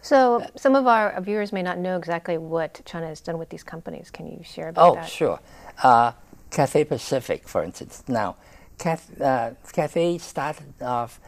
[0.00, 3.64] So, some of our viewers may not know exactly what China has done with these
[3.64, 4.10] companies.
[4.10, 5.08] Can you share about Oh, that?
[5.08, 5.40] sure.
[5.82, 6.12] Uh,
[6.50, 8.02] Cathay Pacific, for instance.
[8.08, 8.36] Now,
[8.78, 11.20] Cath, uh, Cathay started off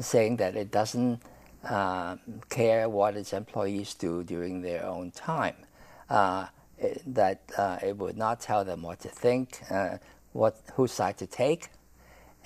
[0.00, 1.20] saying that it doesn't
[1.68, 2.16] uh,
[2.48, 5.56] care what its employees do during their own time.
[6.08, 6.46] Uh,
[6.78, 9.98] it, that uh, it would not tell them what to think, uh,
[10.32, 11.68] what whose side to take,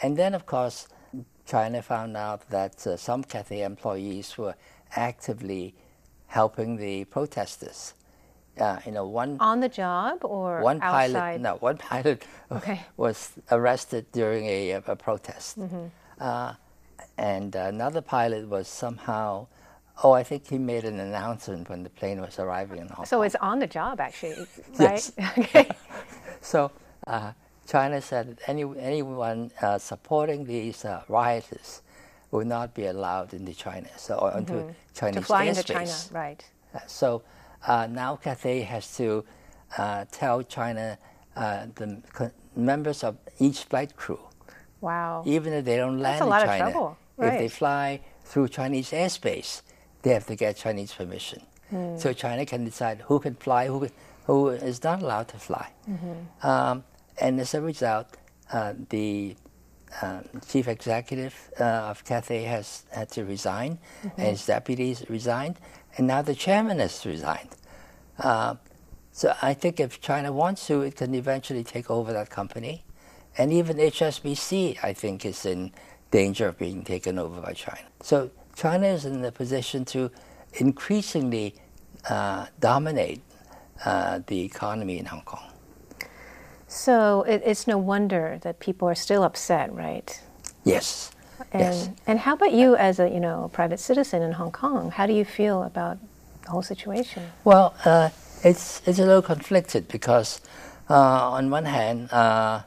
[0.03, 0.89] and then of course,
[1.47, 4.57] China found out that some Cathay employees were
[4.95, 5.75] actively
[6.27, 7.95] helping the protesters.
[8.59, 11.13] Uh, you know, one On the job or one outside?
[11.13, 12.81] pilot, no, one pilot Okay.
[12.97, 15.87] was arrested during a, a protest, Mm-hmm.
[16.21, 16.55] uh,
[17.19, 19.47] and another pilot was somehow.
[20.05, 23.07] Oh, I think he made an announcement when the plane was arriving in Hong Kong.
[23.07, 24.47] So it's on the job, actually,
[24.79, 25.11] right?
[25.39, 25.77] Okay.
[26.41, 26.71] So
[27.07, 27.33] uh,
[27.67, 31.83] China said any, anyone uh, supporting these uh, rioters
[32.31, 34.65] will not be allowed into China, so or into
[34.95, 35.13] Chinese Mm-hmm.
[35.13, 35.59] to fly airspace.
[35.59, 36.45] into China, right?
[36.75, 37.23] Uh, So
[37.67, 39.25] uh, now Cathay has to
[39.79, 40.99] uh, tell China
[41.37, 42.03] uh, the
[42.55, 44.21] members of each flight crew,
[44.81, 45.23] Wow.
[45.27, 48.49] even if they don't land a lot in of China, trouble, if they fly through
[48.49, 49.63] Chinese airspace,
[50.03, 51.43] they have to get Chinese permission.
[51.71, 51.97] Hmm.
[51.99, 53.89] So China can decide who can fly, who
[54.27, 55.69] who is not allowed to fly.
[55.89, 56.47] Mm-hmm.
[56.47, 56.85] Um,
[57.21, 58.09] and as a result,
[58.53, 59.37] uh, the
[60.03, 64.21] uh, chief executive uh, of Cathay has had to resign, Mm-hmm.
[64.21, 65.57] and his deputies resigned,
[65.97, 67.51] and now the chairman has resigned.
[68.19, 68.57] Uh,
[69.13, 72.85] so I think if China wants to, it can eventually take over that company,
[73.39, 75.73] and even HSBC, I think, is in
[76.11, 77.87] danger of being taken over by China.
[78.03, 80.11] So China is in the position to
[80.55, 81.55] increasingly
[82.09, 83.23] uh, dominate
[83.85, 85.45] uh, the economy in Hong Kong.
[86.69, 90.21] So it, it's no wonder that people are still upset, right?
[90.65, 91.13] Yes.
[91.53, 91.91] And, yes.
[92.07, 94.91] and how about you as a you know a private citizen in Hong Kong?
[94.91, 95.99] How do you feel about
[96.43, 97.23] the whole situation?
[97.45, 98.11] Well, uh,
[98.43, 100.41] it's it's a little conflicted because,
[100.89, 102.63] uh, on one hand, uh,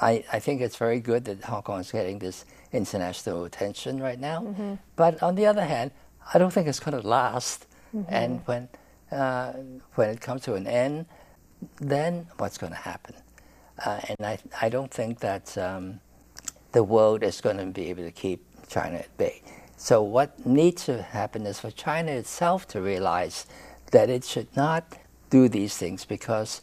[0.00, 4.18] I I think it's very good that Hong Kong is getting this international attention right
[4.18, 5.90] now, but on the other hand,
[6.32, 7.66] I don't think it's going to last.
[8.08, 8.68] And when
[9.10, 9.52] uh,
[9.94, 11.06] when it comes to an end,
[11.76, 13.14] then what's going to happen?
[13.84, 16.00] Uh, and I I don't think that um,
[16.72, 19.42] the world is going to be able to keep China at bay.
[19.76, 23.46] So what needs to happen is for China itself to realize
[23.90, 24.84] that it should not
[25.30, 26.62] do these things because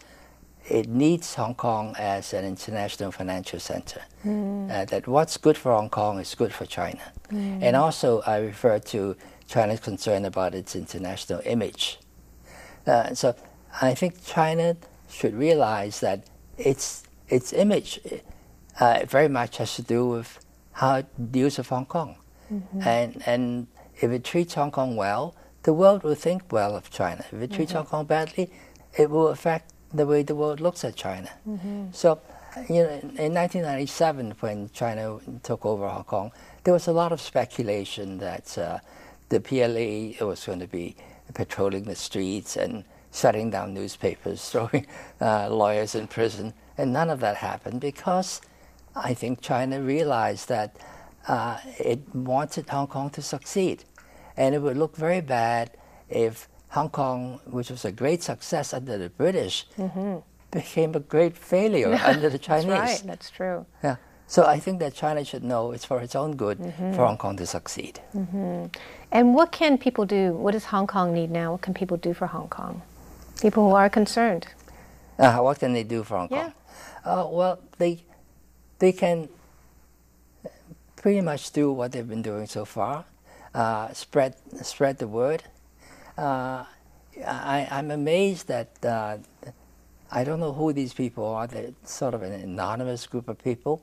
[0.69, 4.01] it needs Hong Kong as an international financial center.
[4.25, 4.71] Mm.
[4.71, 7.01] Uh, that what's good for Hong Kong is good for China.
[7.31, 7.63] Mm.
[7.63, 9.15] And also, I refer to
[9.47, 11.99] China's concern about its international image.
[12.85, 13.35] Uh, so
[13.81, 14.77] I think China
[15.09, 16.23] should realize that
[16.57, 17.99] its its image
[18.79, 20.39] uh, very much has to do with
[20.73, 22.15] how it deals with Hong Kong,
[22.51, 22.81] mm-hmm.
[22.81, 23.67] and and
[23.99, 27.25] if it treats Hong Kong well, the world will think well of China.
[27.31, 27.79] If it treats mm-hmm.
[27.79, 28.49] Hong Kong badly,
[28.97, 31.29] it will affect the way the world looks at China.
[31.47, 31.87] Mm-hmm.
[31.91, 32.21] So,
[32.69, 36.31] you know, in 1997, when China took over Hong Kong,
[36.63, 38.79] there was a lot of speculation that uh,
[39.29, 40.95] the PLA was going to be
[41.33, 44.85] patrolling the streets and shutting down newspapers, throwing
[45.19, 48.41] uh, lawyers in prison, and none of that happened because
[49.03, 50.77] I think China realized that
[51.27, 53.83] uh, it wanted Hong Kong to succeed,
[54.37, 55.71] and it would look very bad
[56.09, 60.17] if Hong Kong, which was a great success under the British, mm-hmm.
[60.51, 62.67] became a great failure under the Chinese.
[62.67, 63.07] That's right.
[63.07, 63.65] That's true.
[63.83, 63.97] Yeah.
[64.27, 66.93] So I think that China should know it's for its own good mm-hmm.
[66.93, 67.99] for Hong Kong to succeed.
[68.15, 68.65] Mm-hmm.
[69.11, 70.33] And what can people do?
[70.33, 71.53] What does Hong Kong need now?
[71.53, 72.83] What can people do for Hong Kong?
[73.41, 74.47] People who are concerned.
[75.17, 76.53] Uh, what can they do for Hong Kong?
[77.03, 78.03] Uh, well, they
[78.79, 79.29] they can
[80.95, 83.05] pretty much do what they've been doing so far.
[83.53, 85.43] Uh, spread spread the word
[86.19, 86.65] uh,
[87.25, 89.17] I, am amazed that uh,
[90.11, 91.47] I don't know who these people are.
[91.47, 93.81] They're sort of an anonymous group of people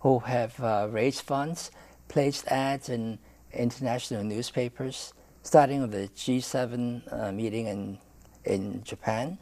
[0.00, 1.70] who have uh, raised funds,
[2.08, 3.18] placed ads in
[3.52, 7.98] international newspapers, starting with the G7 uh, meeting in,
[8.44, 9.38] in Japan.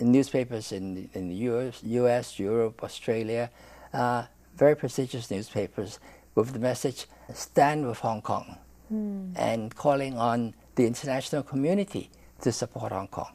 [0.00, 3.50] Newspapers in, in the US, US Europe, Australia,
[3.92, 4.24] uh,
[4.56, 5.98] very prestigious newspapers
[6.34, 8.56] with the message stand with Hong Kong
[8.92, 9.32] mm.
[9.36, 13.32] and calling on the international community to support Hong Kong.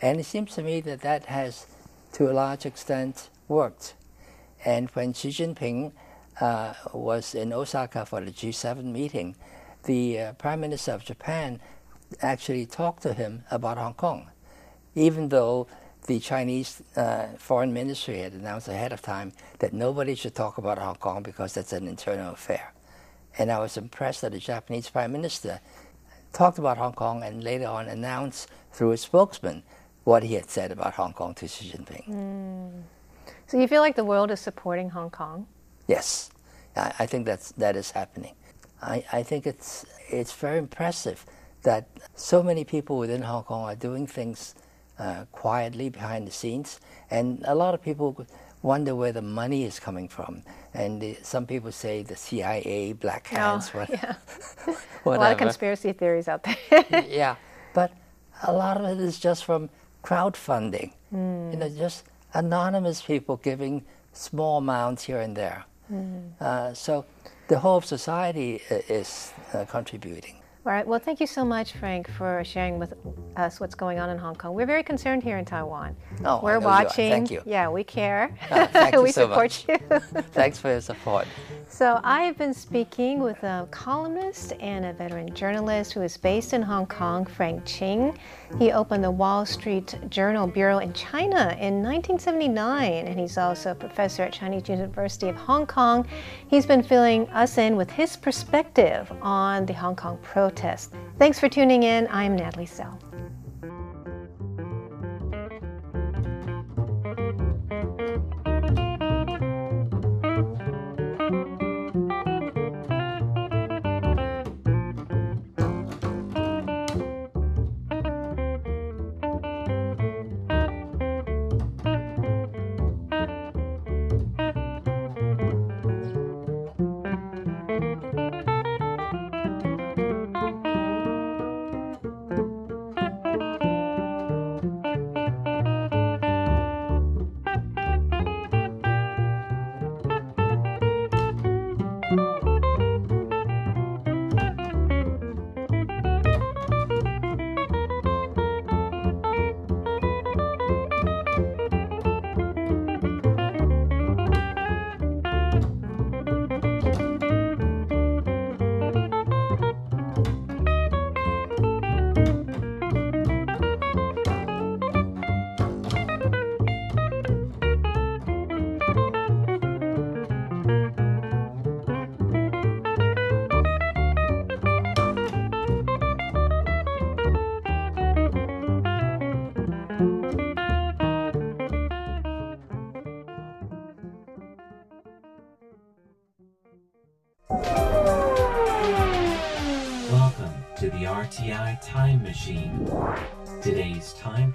[0.00, 1.66] And it seems to me that that has,
[2.12, 3.94] to a large extent, worked.
[4.64, 5.92] And when Xi Jinping
[6.40, 9.36] uh, was in Osaka for the G7 meeting,
[9.84, 11.60] the uh, Prime Minister of Japan
[12.20, 14.30] actually talked to him about Hong Kong,
[14.94, 15.66] even though
[16.06, 20.78] the Chinese uh, foreign ministry had announced ahead of time that nobody should talk about
[20.78, 22.72] Hong Kong because that's an internal affair.
[23.38, 25.60] And I was impressed that the Japanese Prime Minister
[26.32, 29.62] talked about Hong Kong and later on announced through his spokesman
[30.04, 32.08] what he had said about Hong Kong to Xi Jinping.
[32.08, 32.82] Mm.
[33.46, 35.46] So you feel like the world is supporting Hong Kong?
[35.86, 36.30] Yes,
[36.76, 38.34] I, I think that's, that is happening.
[38.82, 41.24] I, I think it's, it's very impressive
[41.62, 44.54] that so many people within Hong Kong are doing things
[44.98, 46.80] uh, quietly behind the scenes,
[47.10, 48.26] and a lot of people
[48.62, 50.42] wonder where the money is coming from.
[50.74, 54.14] And some people say the CIA, black oh, hands, oh, what, yeah.
[55.04, 57.04] a lot of conspiracy theories out there.
[57.08, 57.36] yeah,
[57.72, 57.92] but
[58.42, 59.70] a lot of it is just from
[60.02, 60.92] crowdfunding.
[61.14, 61.52] Mm.
[61.52, 62.04] You know, just
[62.34, 65.64] anonymous people giving small amounts here and there.
[65.92, 66.30] Mm.
[66.40, 67.04] Uh, so
[67.48, 70.42] the whole society is uh, contributing.
[70.66, 70.84] All right.
[70.84, 72.92] Well, thank you so much, Frank, for sharing with
[73.36, 74.52] us what's going on in Hong Kong.
[74.52, 75.94] We're very concerned here in Taiwan.
[76.24, 77.04] Oh, we're watching.
[77.04, 77.42] You Thank you.
[77.46, 78.36] Yeah, we care.
[78.50, 79.68] Oh, thank we you so support much.
[79.68, 80.00] you.
[80.32, 81.28] Thanks for your support.
[81.68, 86.62] So I've been speaking with a columnist and a veteran journalist who is based in
[86.62, 88.18] Hong Kong, Frank Ching.
[88.58, 93.74] He opened the Wall Street Journal Bureau in China in 1979, and he's also a
[93.74, 96.06] professor at Chinese University of Hong Kong.
[96.48, 100.18] He's been filling us in with his perspective on the Hong Kong
[100.56, 100.90] protests.
[101.18, 102.08] Thanks for tuning in.
[102.10, 102.98] I'm Natalie Sell.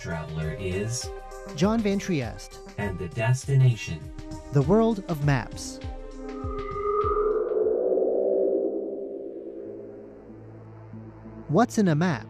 [0.01, 1.07] Traveler is
[1.55, 3.99] John Van Trieste, and the destination.
[4.51, 5.79] The World of Maps.
[11.49, 12.25] What's in a map?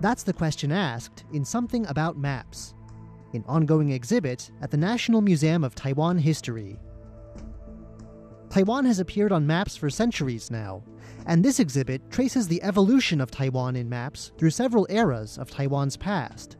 [0.00, 2.74] That's the question asked in Something About Maps,
[3.32, 6.78] an ongoing exhibit at the National Museum of Taiwan History.
[8.48, 10.84] Taiwan has appeared on maps for centuries now,
[11.26, 15.96] and this exhibit traces the evolution of Taiwan in maps through several eras of Taiwan's
[15.96, 16.56] past.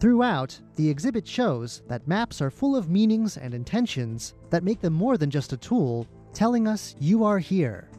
[0.00, 4.92] Throughout, the exhibit shows that maps are full of meanings and intentions that make them
[4.92, 7.90] more than just a tool, telling us you are here.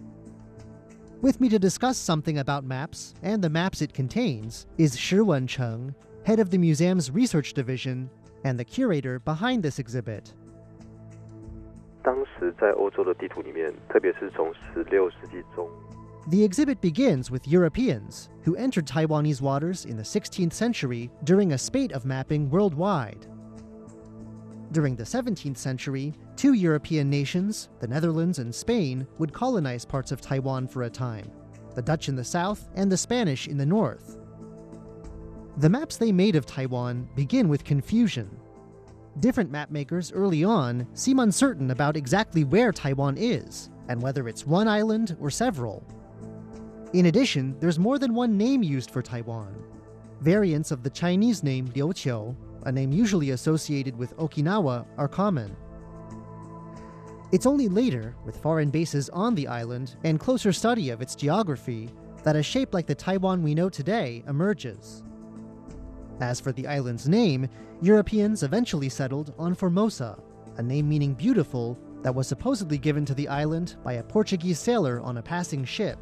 [1.22, 5.46] With me to discuss something about maps and the maps it contains is Shi Wen
[5.46, 8.10] Cheng, head of the museum's research division
[8.46, 10.34] and the curator behind this exhibit.
[12.03, 15.69] 当时在欧洲的地图里面，特别是从十六世纪中
[16.31, 21.59] The exhibit begins with Europeans who entered Taiwanese waters in the 16th century during a
[21.59, 23.27] spate of mapping worldwide.
[24.73, 30.21] During the 17th century, two European nations, the Netherlands and Spain, would colonize parts of
[30.21, 31.31] Taiwan for a time
[31.75, 34.17] the Dutch in the south and the Spanish in the north.
[35.59, 38.31] The maps they made of Taiwan begin with confusion.
[39.20, 44.68] Different mapmakers early on seem uncertain about exactly where Taiwan is and whether it's one
[44.68, 45.84] island or several.
[46.94, 49.56] In addition, there's more than one name used for Taiwan.
[50.22, 52.36] Variants of the Chinese name Liuqiu,
[52.66, 55.56] a name usually associated with Okinawa, are common.
[57.32, 61.90] It's only later, with foreign bases on the island and closer study of its geography,
[62.24, 65.04] that a shape like the Taiwan we know today emerges.
[66.20, 67.48] As for the island's name,
[67.82, 70.22] Europeans eventually settled on Formosa,
[70.58, 75.00] a name meaning beautiful that was supposedly given to the island by a Portuguese sailor
[75.02, 75.98] on a passing ship.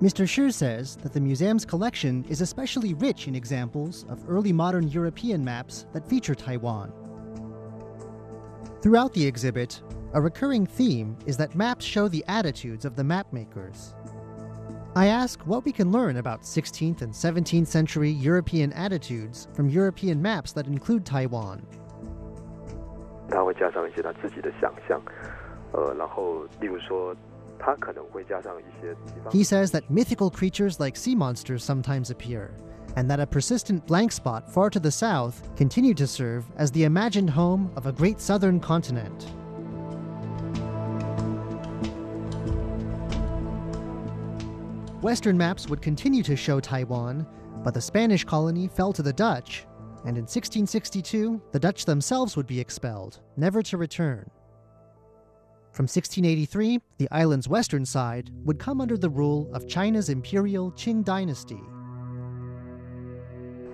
[0.00, 0.28] Mr.
[0.28, 5.44] Shi says that the museum's collection is especially rich in examples of early modern European
[5.44, 6.92] maps that feature Taiwan.
[8.80, 9.82] Throughout the exhibit,
[10.14, 13.94] a recurring theme is that maps show the attitudes of the mapmakers.
[14.97, 20.21] I ask what we can learn about 16th and 17th century European attitudes from European
[20.21, 21.61] maps that include Taiwan.
[23.29, 25.01] 他会加上一些他自己的想象，
[25.71, 27.15] 呃，然后例如说，
[27.57, 32.51] 他可能会加上一些地方 He says that mythical creatures like sea monsters sometimes appear,
[32.95, 36.83] and that a persistent blank spot far to the south continued to serve as the
[36.83, 39.25] imagined home of a great southern continent.
[45.01, 47.25] Western maps would continue to show Taiwan,
[47.63, 49.65] but the Spanish colony fell to the Dutch,
[50.05, 54.29] and in 1662, the Dutch themselves would be expelled, never to return.
[55.71, 61.03] From 1683, the island's western side would come under the rule of China's imperial Qing
[61.03, 61.59] dynasty.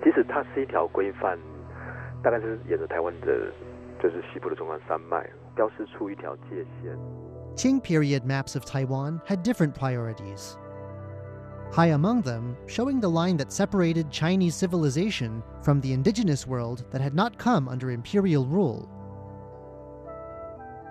[0.02, 1.38] 其实它是一条规范，
[2.22, 3.52] 大概是沿着台湾的，
[4.02, 6.96] 就是西部的中央山脉，标示出一条界限。
[7.54, 10.56] Qing period maps of Taiwan had different priorities.
[11.72, 17.00] High among them, showing the line that separated Chinese civilization from the indigenous world that
[17.00, 18.88] had not come under imperial rule.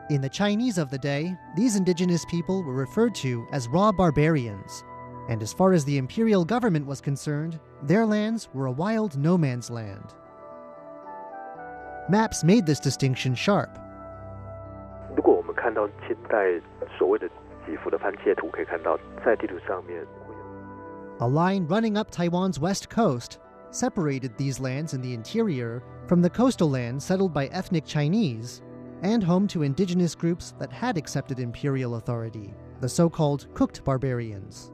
[0.09, 4.83] In the Chinese of the day, these indigenous people were referred to as raw barbarians,
[5.29, 9.37] and as far as the imperial government was concerned, their lands were a wild no
[9.37, 10.15] man's land.
[12.09, 13.69] Maps made this distinction sharp.
[15.15, 16.59] 如果我们看到清代
[16.97, 17.27] 所谓的
[17.67, 20.22] 几幅的番切图，可以看到在地图上面会有
[21.21, 23.39] A line running up Taiwan's west coast
[23.71, 28.61] separated these lands in the interior from the coastal lands settled by ethnic Chinese
[29.03, 34.71] and home to indigenous groups that had accepted imperial authority, the so called cooked barbarians.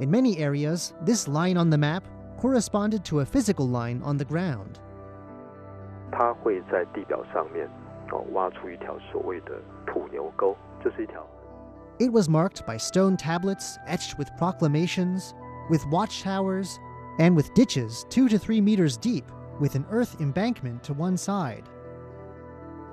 [0.00, 4.24] In many areas, this line on the map corresponded to a physical line on the
[4.24, 4.80] ground.
[6.10, 7.68] 它会在地表上面
[8.10, 11.26] 哦挖出一条所谓的土牛沟，就是一条
[11.98, 15.34] It was marked by stone tablets etched with proclamations,
[15.70, 16.78] with watchtowers,
[17.18, 19.24] and with ditches two to three meters deep,
[19.60, 21.68] with an earth embankment to one side.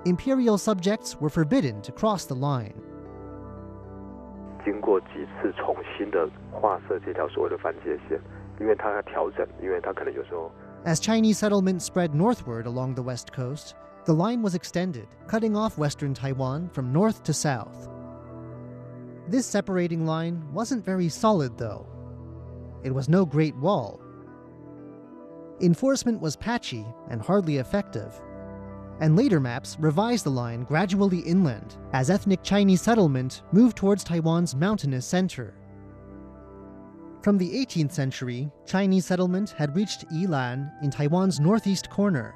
[0.06, 2.76] Imperial subjects were forbidden to cross the line.
[4.64, 8.22] 经过几次重新的画设这条所谓的番界线，
[8.60, 10.52] 因为它要调整，因为它可能有时候
[10.86, 13.74] As Chinese settlement spread northward along the west coast,
[14.06, 17.90] the line was extended, cutting off western Taiwan from north to south.
[19.29, 21.87] This separating line wasn't very solid, though.
[22.85, 24.01] It was no great wall.
[25.61, 28.21] Enforcement was patchy and hardly effective.
[29.01, 34.55] and later maps revised the line gradually inland as ethnic Chinese settlement moved towards Taiwan's
[34.57, 35.55] mountainous center.
[37.23, 42.35] From the 18th century, Chinese settlement had reached Yilan in Taiwan's northeast corner.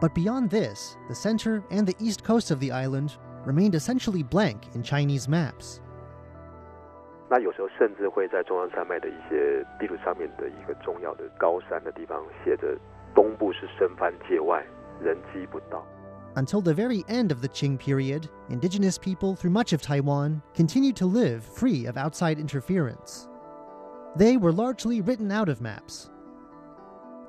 [0.00, 4.74] But beyond this, the center and the east coast of the island remained essentially blank
[4.74, 5.80] in Chinese maps.
[7.29, 12.77] 那有时候甚至会在中央山脉的一些地图上面的一个重要的高山的地方写着“
[13.15, 14.65] 东部是生番界外，
[15.01, 15.85] 人迹不到”。
[16.35, 20.95] Until the very end of the Qing period, indigenous people through much of Taiwan continued
[20.97, 23.27] to live free of outside interference.
[24.17, 26.09] They were largely written out of maps.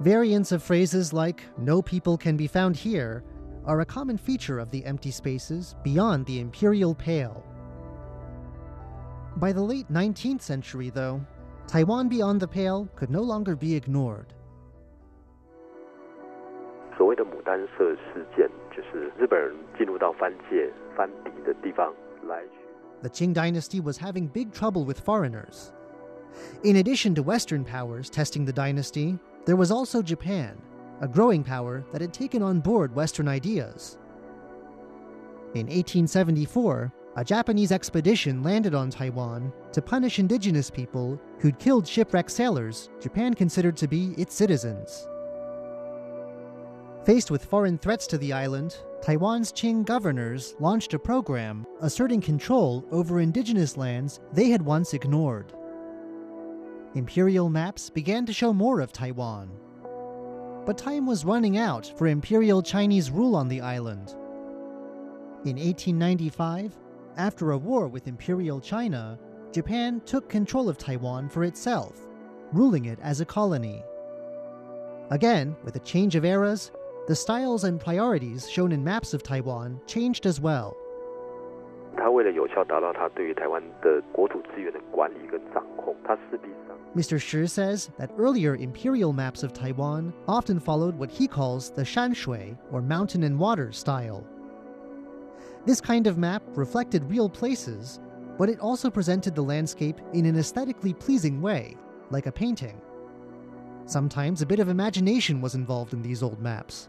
[0.01, 3.23] Variants of phrases like, no people can be found here,
[3.65, 7.45] are a common feature of the empty spaces beyond the imperial pale.
[9.37, 11.21] By the late 19th century, though,
[11.67, 14.35] Taiwan beyond the pale could no longer be ignored.
[16.97, 21.93] 所谓的牡丹社事件，就是日本人进入到番界、番底的地方
[22.29, 22.59] 来去。
[23.01, 25.73] The Qing dynasty was having big trouble with foreigners.
[26.63, 30.57] In addition to Western powers testing the dynasty, there was also Japan,
[31.01, 33.99] a growing power that had taken on board Western ideas.
[35.55, 42.30] In 1874, a Japanese expedition landed on Taiwan to punish indigenous people who'd killed shipwrecked
[42.30, 45.08] sailors Japan considered to be its citizens.
[47.06, 52.86] Faced with foreign threats to the island, Taiwan's Qing governors launched a program asserting control
[52.92, 55.54] over indigenous lands they had once ignored.
[56.94, 59.50] Imperial maps began to show more of Taiwan.
[60.68, 64.14] But time was running out for Imperial Chinese rule on the island.
[65.46, 66.78] In 1895,
[67.17, 69.19] after a war with Imperial China,
[69.53, 72.07] Japan took control of Taiwan for itself,
[72.53, 73.83] ruling it as a colony.
[75.11, 76.73] Again, with a change of eras,
[77.07, 80.75] the styles and priorities shown in maps of Taiwan changed as well.
[81.95, 87.19] 他为了有效达到他对于台湾的国土资源的管理跟掌控，他势必上 Mr.
[87.19, 92.57] Shi says that earlier imperial maps of Taiwan often followed what he calls the Shanshui,
[92.71, 94.25] or mountain and water style.
[95.68, 98.00] This kind of map reflected real places,
[98.38, 101.76] but it also presented the landscape in an aesthetically pleasing way,
[102.10, 102.80] like a painting.
[103.86, 106.88] Sometimes a bit of imagination was involved in these old maps.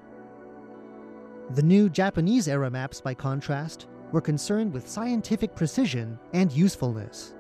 [1.56, 7.34] The new Japanese era maps, by contrast, were concerned with scientific precision and usefulness.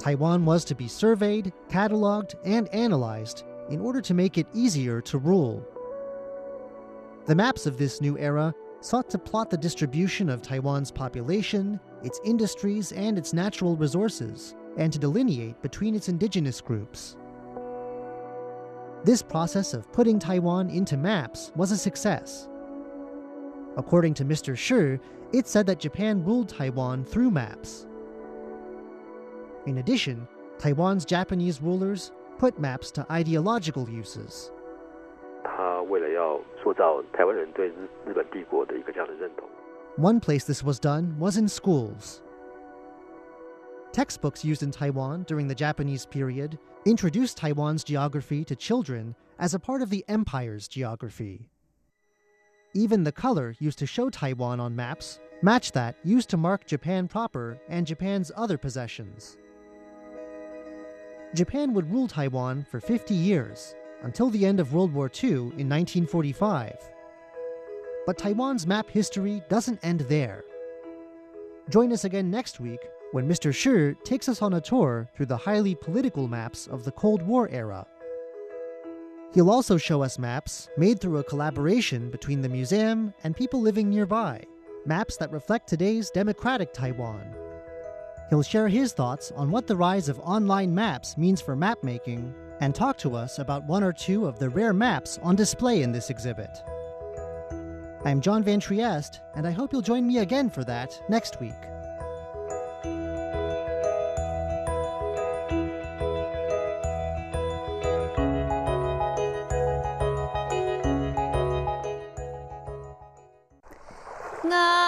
[0.00, 5.18] Taiwan was to be surveyed, cataloged, and analyzed in order to make it easier to
[5.18, 5.64] rule.
[7.26, 12.20] The maps of this new era sought to plot the distribution of Taiwan's population, its
[12.24, 17.16] industries, and its natural resources, and to delineate between its indigenous groups.
[19.04, 22.48] This process of putting Taiwan into maps was a success.
[23.76, 24.56] According to Mr.
[24.56, 24.98] Shi,
[25.32, 27.86] it said that Japan ruled Taiwan through maps.
[29.66, 30.26] In addition,
[30.58, 34.50] Taiwan's Japanese rulers put maps to ideological uses.
[35.43, 39.47] 他为了要塑造台湾人对日日本帝国的一个这样的认同，
[39.97, 42.21] One place this was done was in schools.
[43.91, 49.59] Textbooks used in Taiwan during the Japanese period introduced Taiwan's geography to children as a
[49.59, 51.49] part of the empire's geography.
[52.73, 57.07] Even the color used to show Taiwan on maps matched that used to mark Japan
[57.07, 59.37] proper and Japan's other possessions.
[61.35, 65.68] Japan would rule Taiwan for 50 years, until the end of World War II in
[65.68, 66.76] 1945.
[68.06, 70.44] But Taiwan's map history doesn't end there.
[71.68, 72.80] Join us again next week
[73.12, 73.54] when Mr.
[73.54, 77.48] Shi takes us on a tour through the highly political maps of the Cold War
[77.50, 77.86] era.
[79.34, 83.90] He'll also show us maps made through a collaboration between the museum and people living
[83.90, 84.42] nearby,
[84.86, 87.34] maps that reflect today's democratic Taiwan.
[88.30, 92.74] He'll share his thoughts on what the rise of online maps means for mapmaking and
[92.74, 96.10] talk to us about one or two of the rare maps on display in this
[96.10, 96.62] exhibit.
[98.04, 101.52] I'm John Van Trieste, and I hope you'll join me again for that next week.
[114.44, 114.87] Nga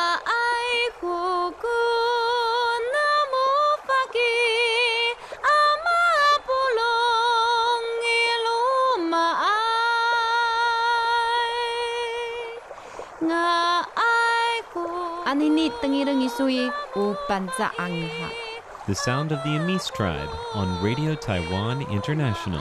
[18.89, 22.61] The sound of the Amis tribe on Radio Taiwan International.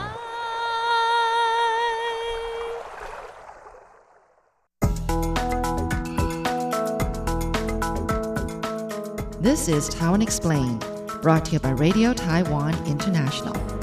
[9.40, 10.86] This is Taiwan Explained,
[11.22, 13.79] brought to you by Radio Taiwan International.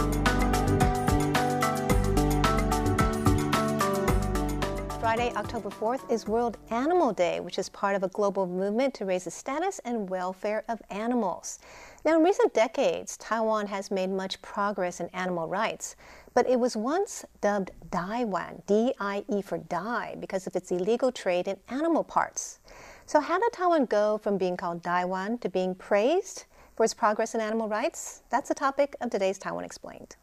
[5.28, 9.06] Friday, October 4th is World Animal Day, which is part of a global movement to
[9.06, 11.60] raise the status and welfare of animals.
[12.06, 15.98] Now, in recent decades, Taiwan has made much progress in animal rights,
[16.34, 21.12] but it was once dubbed Daiwan, D I E for die, because of its illegal
[21.12, 22.60] trade in animal parts.
[23.06, 26.46] So, how did Taiwan go from being called Daiwan to being praised
[26.78, 28.22] for its progress in animal rights?
[28.30, 30.16] That's the topic of today's Taiwan Explained.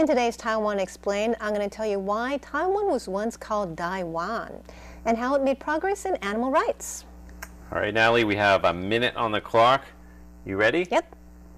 [0.00, 4.62] In today's Taiwan Explained, I'm going to tell you why Taiwan was once called Daiwan
[5.04, 7.04] and how it made progress in animal rights.
[7.70, 9.84] All right, Natalie, we have a minute on the clock.
[10.46, 10.88] You ready?
[10.90, 11.14] Yep.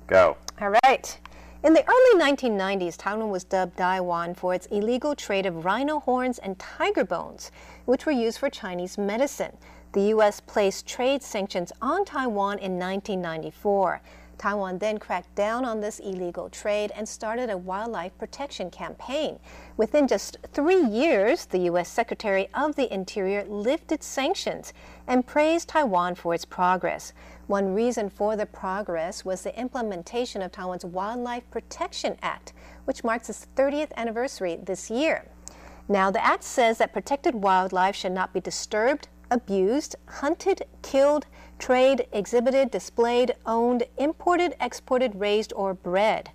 [0.08, 0.36] Go.
[0.60, 1.20] All right.
[1.62, 6.40] In the early 1990s, Taiwan was dubbed Daiwan for its illegal trade of rhino horns
[6.40, 7.52] and tiger bones,
[7.84, 9.56] which were used for Chinese medicine.
[9.92, 10.40] The U.S.
[10.40, 14.00] placed trade sanctions on Taiwan in 1994.
[14.42, 19.38] Taiwan then cracked down on this illegal trade and started a wildlife protection campaign.
[19.76, 21.88] Within just three years, the U.S.
[21.88, 24.72] Secretary of the Interior lifted sanctions
[25.06, 27.12] and praised Taiwan for its progress.
[27.46, 32.52] One reason for the progress was the implementation of Taiwan's Wildlife Protection Act,
[32.84, 35.24] which marks its 30th anniversary this year.
[35.86, 41.26] Now, the act says that protected wildlife should not be disturbed, abused, hunted, killed,
[41.62, 46.28] trade, exhibited, displayed, owned, imported, exported, raised, or bred.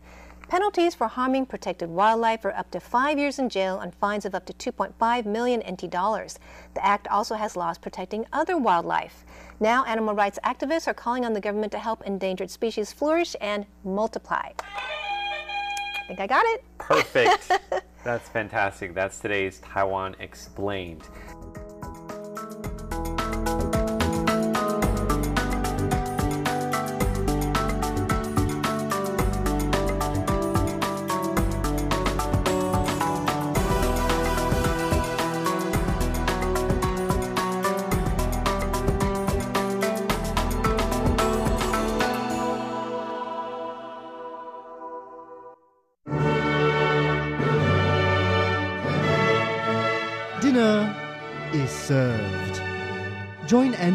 [0.48, 4.34] Penalties for harming protected wildlife are up to five years in jail and fines of
[4.34, 6.40] up to 2.5 million NT dollars.
[6.76, 9.26] The act also has laws protecting other wildlife.
[9.60, 13.66] Now, animal rights activists are calling on the government to help endangered species flourish and
[13.84, 14.54] multiply.
[14.64, 16.64] I think I got it.
[16.78, 17.52] Perfect.
[18.06, 18.94] That's fantastic.
[18.94, 21.04] That's today's Taiwan Explained.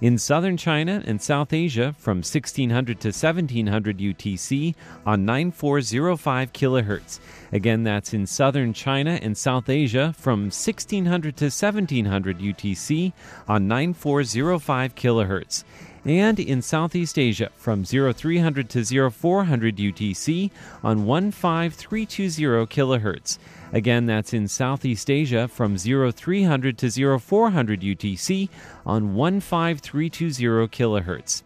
[0.00, 7.18] In southern China and South Asia from 1600 to 1700 UTC on 9405 kHz.
[7.50, 13.12] Again, that's in southern China and South Asia from 1600 to 1700 UTC
[13.48, 15.64] on 9405 kHz.
[16.08, 20.50] And in Southeast Asia from 0300 to 0400 UTC
[20.82, 23.38] on 15320 kHz.
[23.74, 28.48] Again, that's in Southeast Asia from 0300 to 0400 UTC
[28.86, 31.42] on 15320 kHz.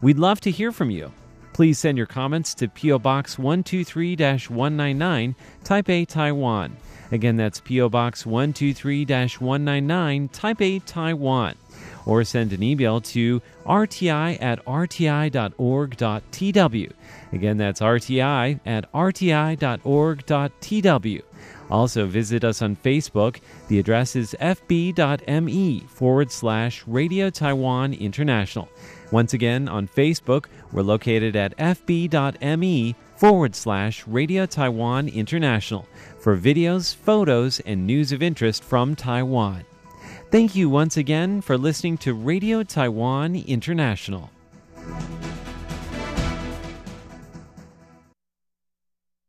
[0.00, 1.12] We'd love to hear from you.
[1.52, 6.76] Please send your comments to PO Box 123 199, Taipei, Taiwan.
[7.12, 11.54] Again, that's PO Box 123 199, Taipei, Taiwan.
[12.10, 15.32] Or send an email to rti at rti.org.tw.
[17.32, 19.62] Again, that's rti at rti.org.tw.
[21.70, 23.38] Also, visit us on Facebook.
[23.68, 28.68] The address is fb.me forward slash Radio Taiwan International.
[29.12, 35.86] Once again, on Facebook, we're located at fb.me forward slash Radio Taiwan International
[36.18, 39.64] for videos, photos, and news of interest from Taiwan.
[40.30, 44.30] Thank you once again for listening to Radio Taiwan International.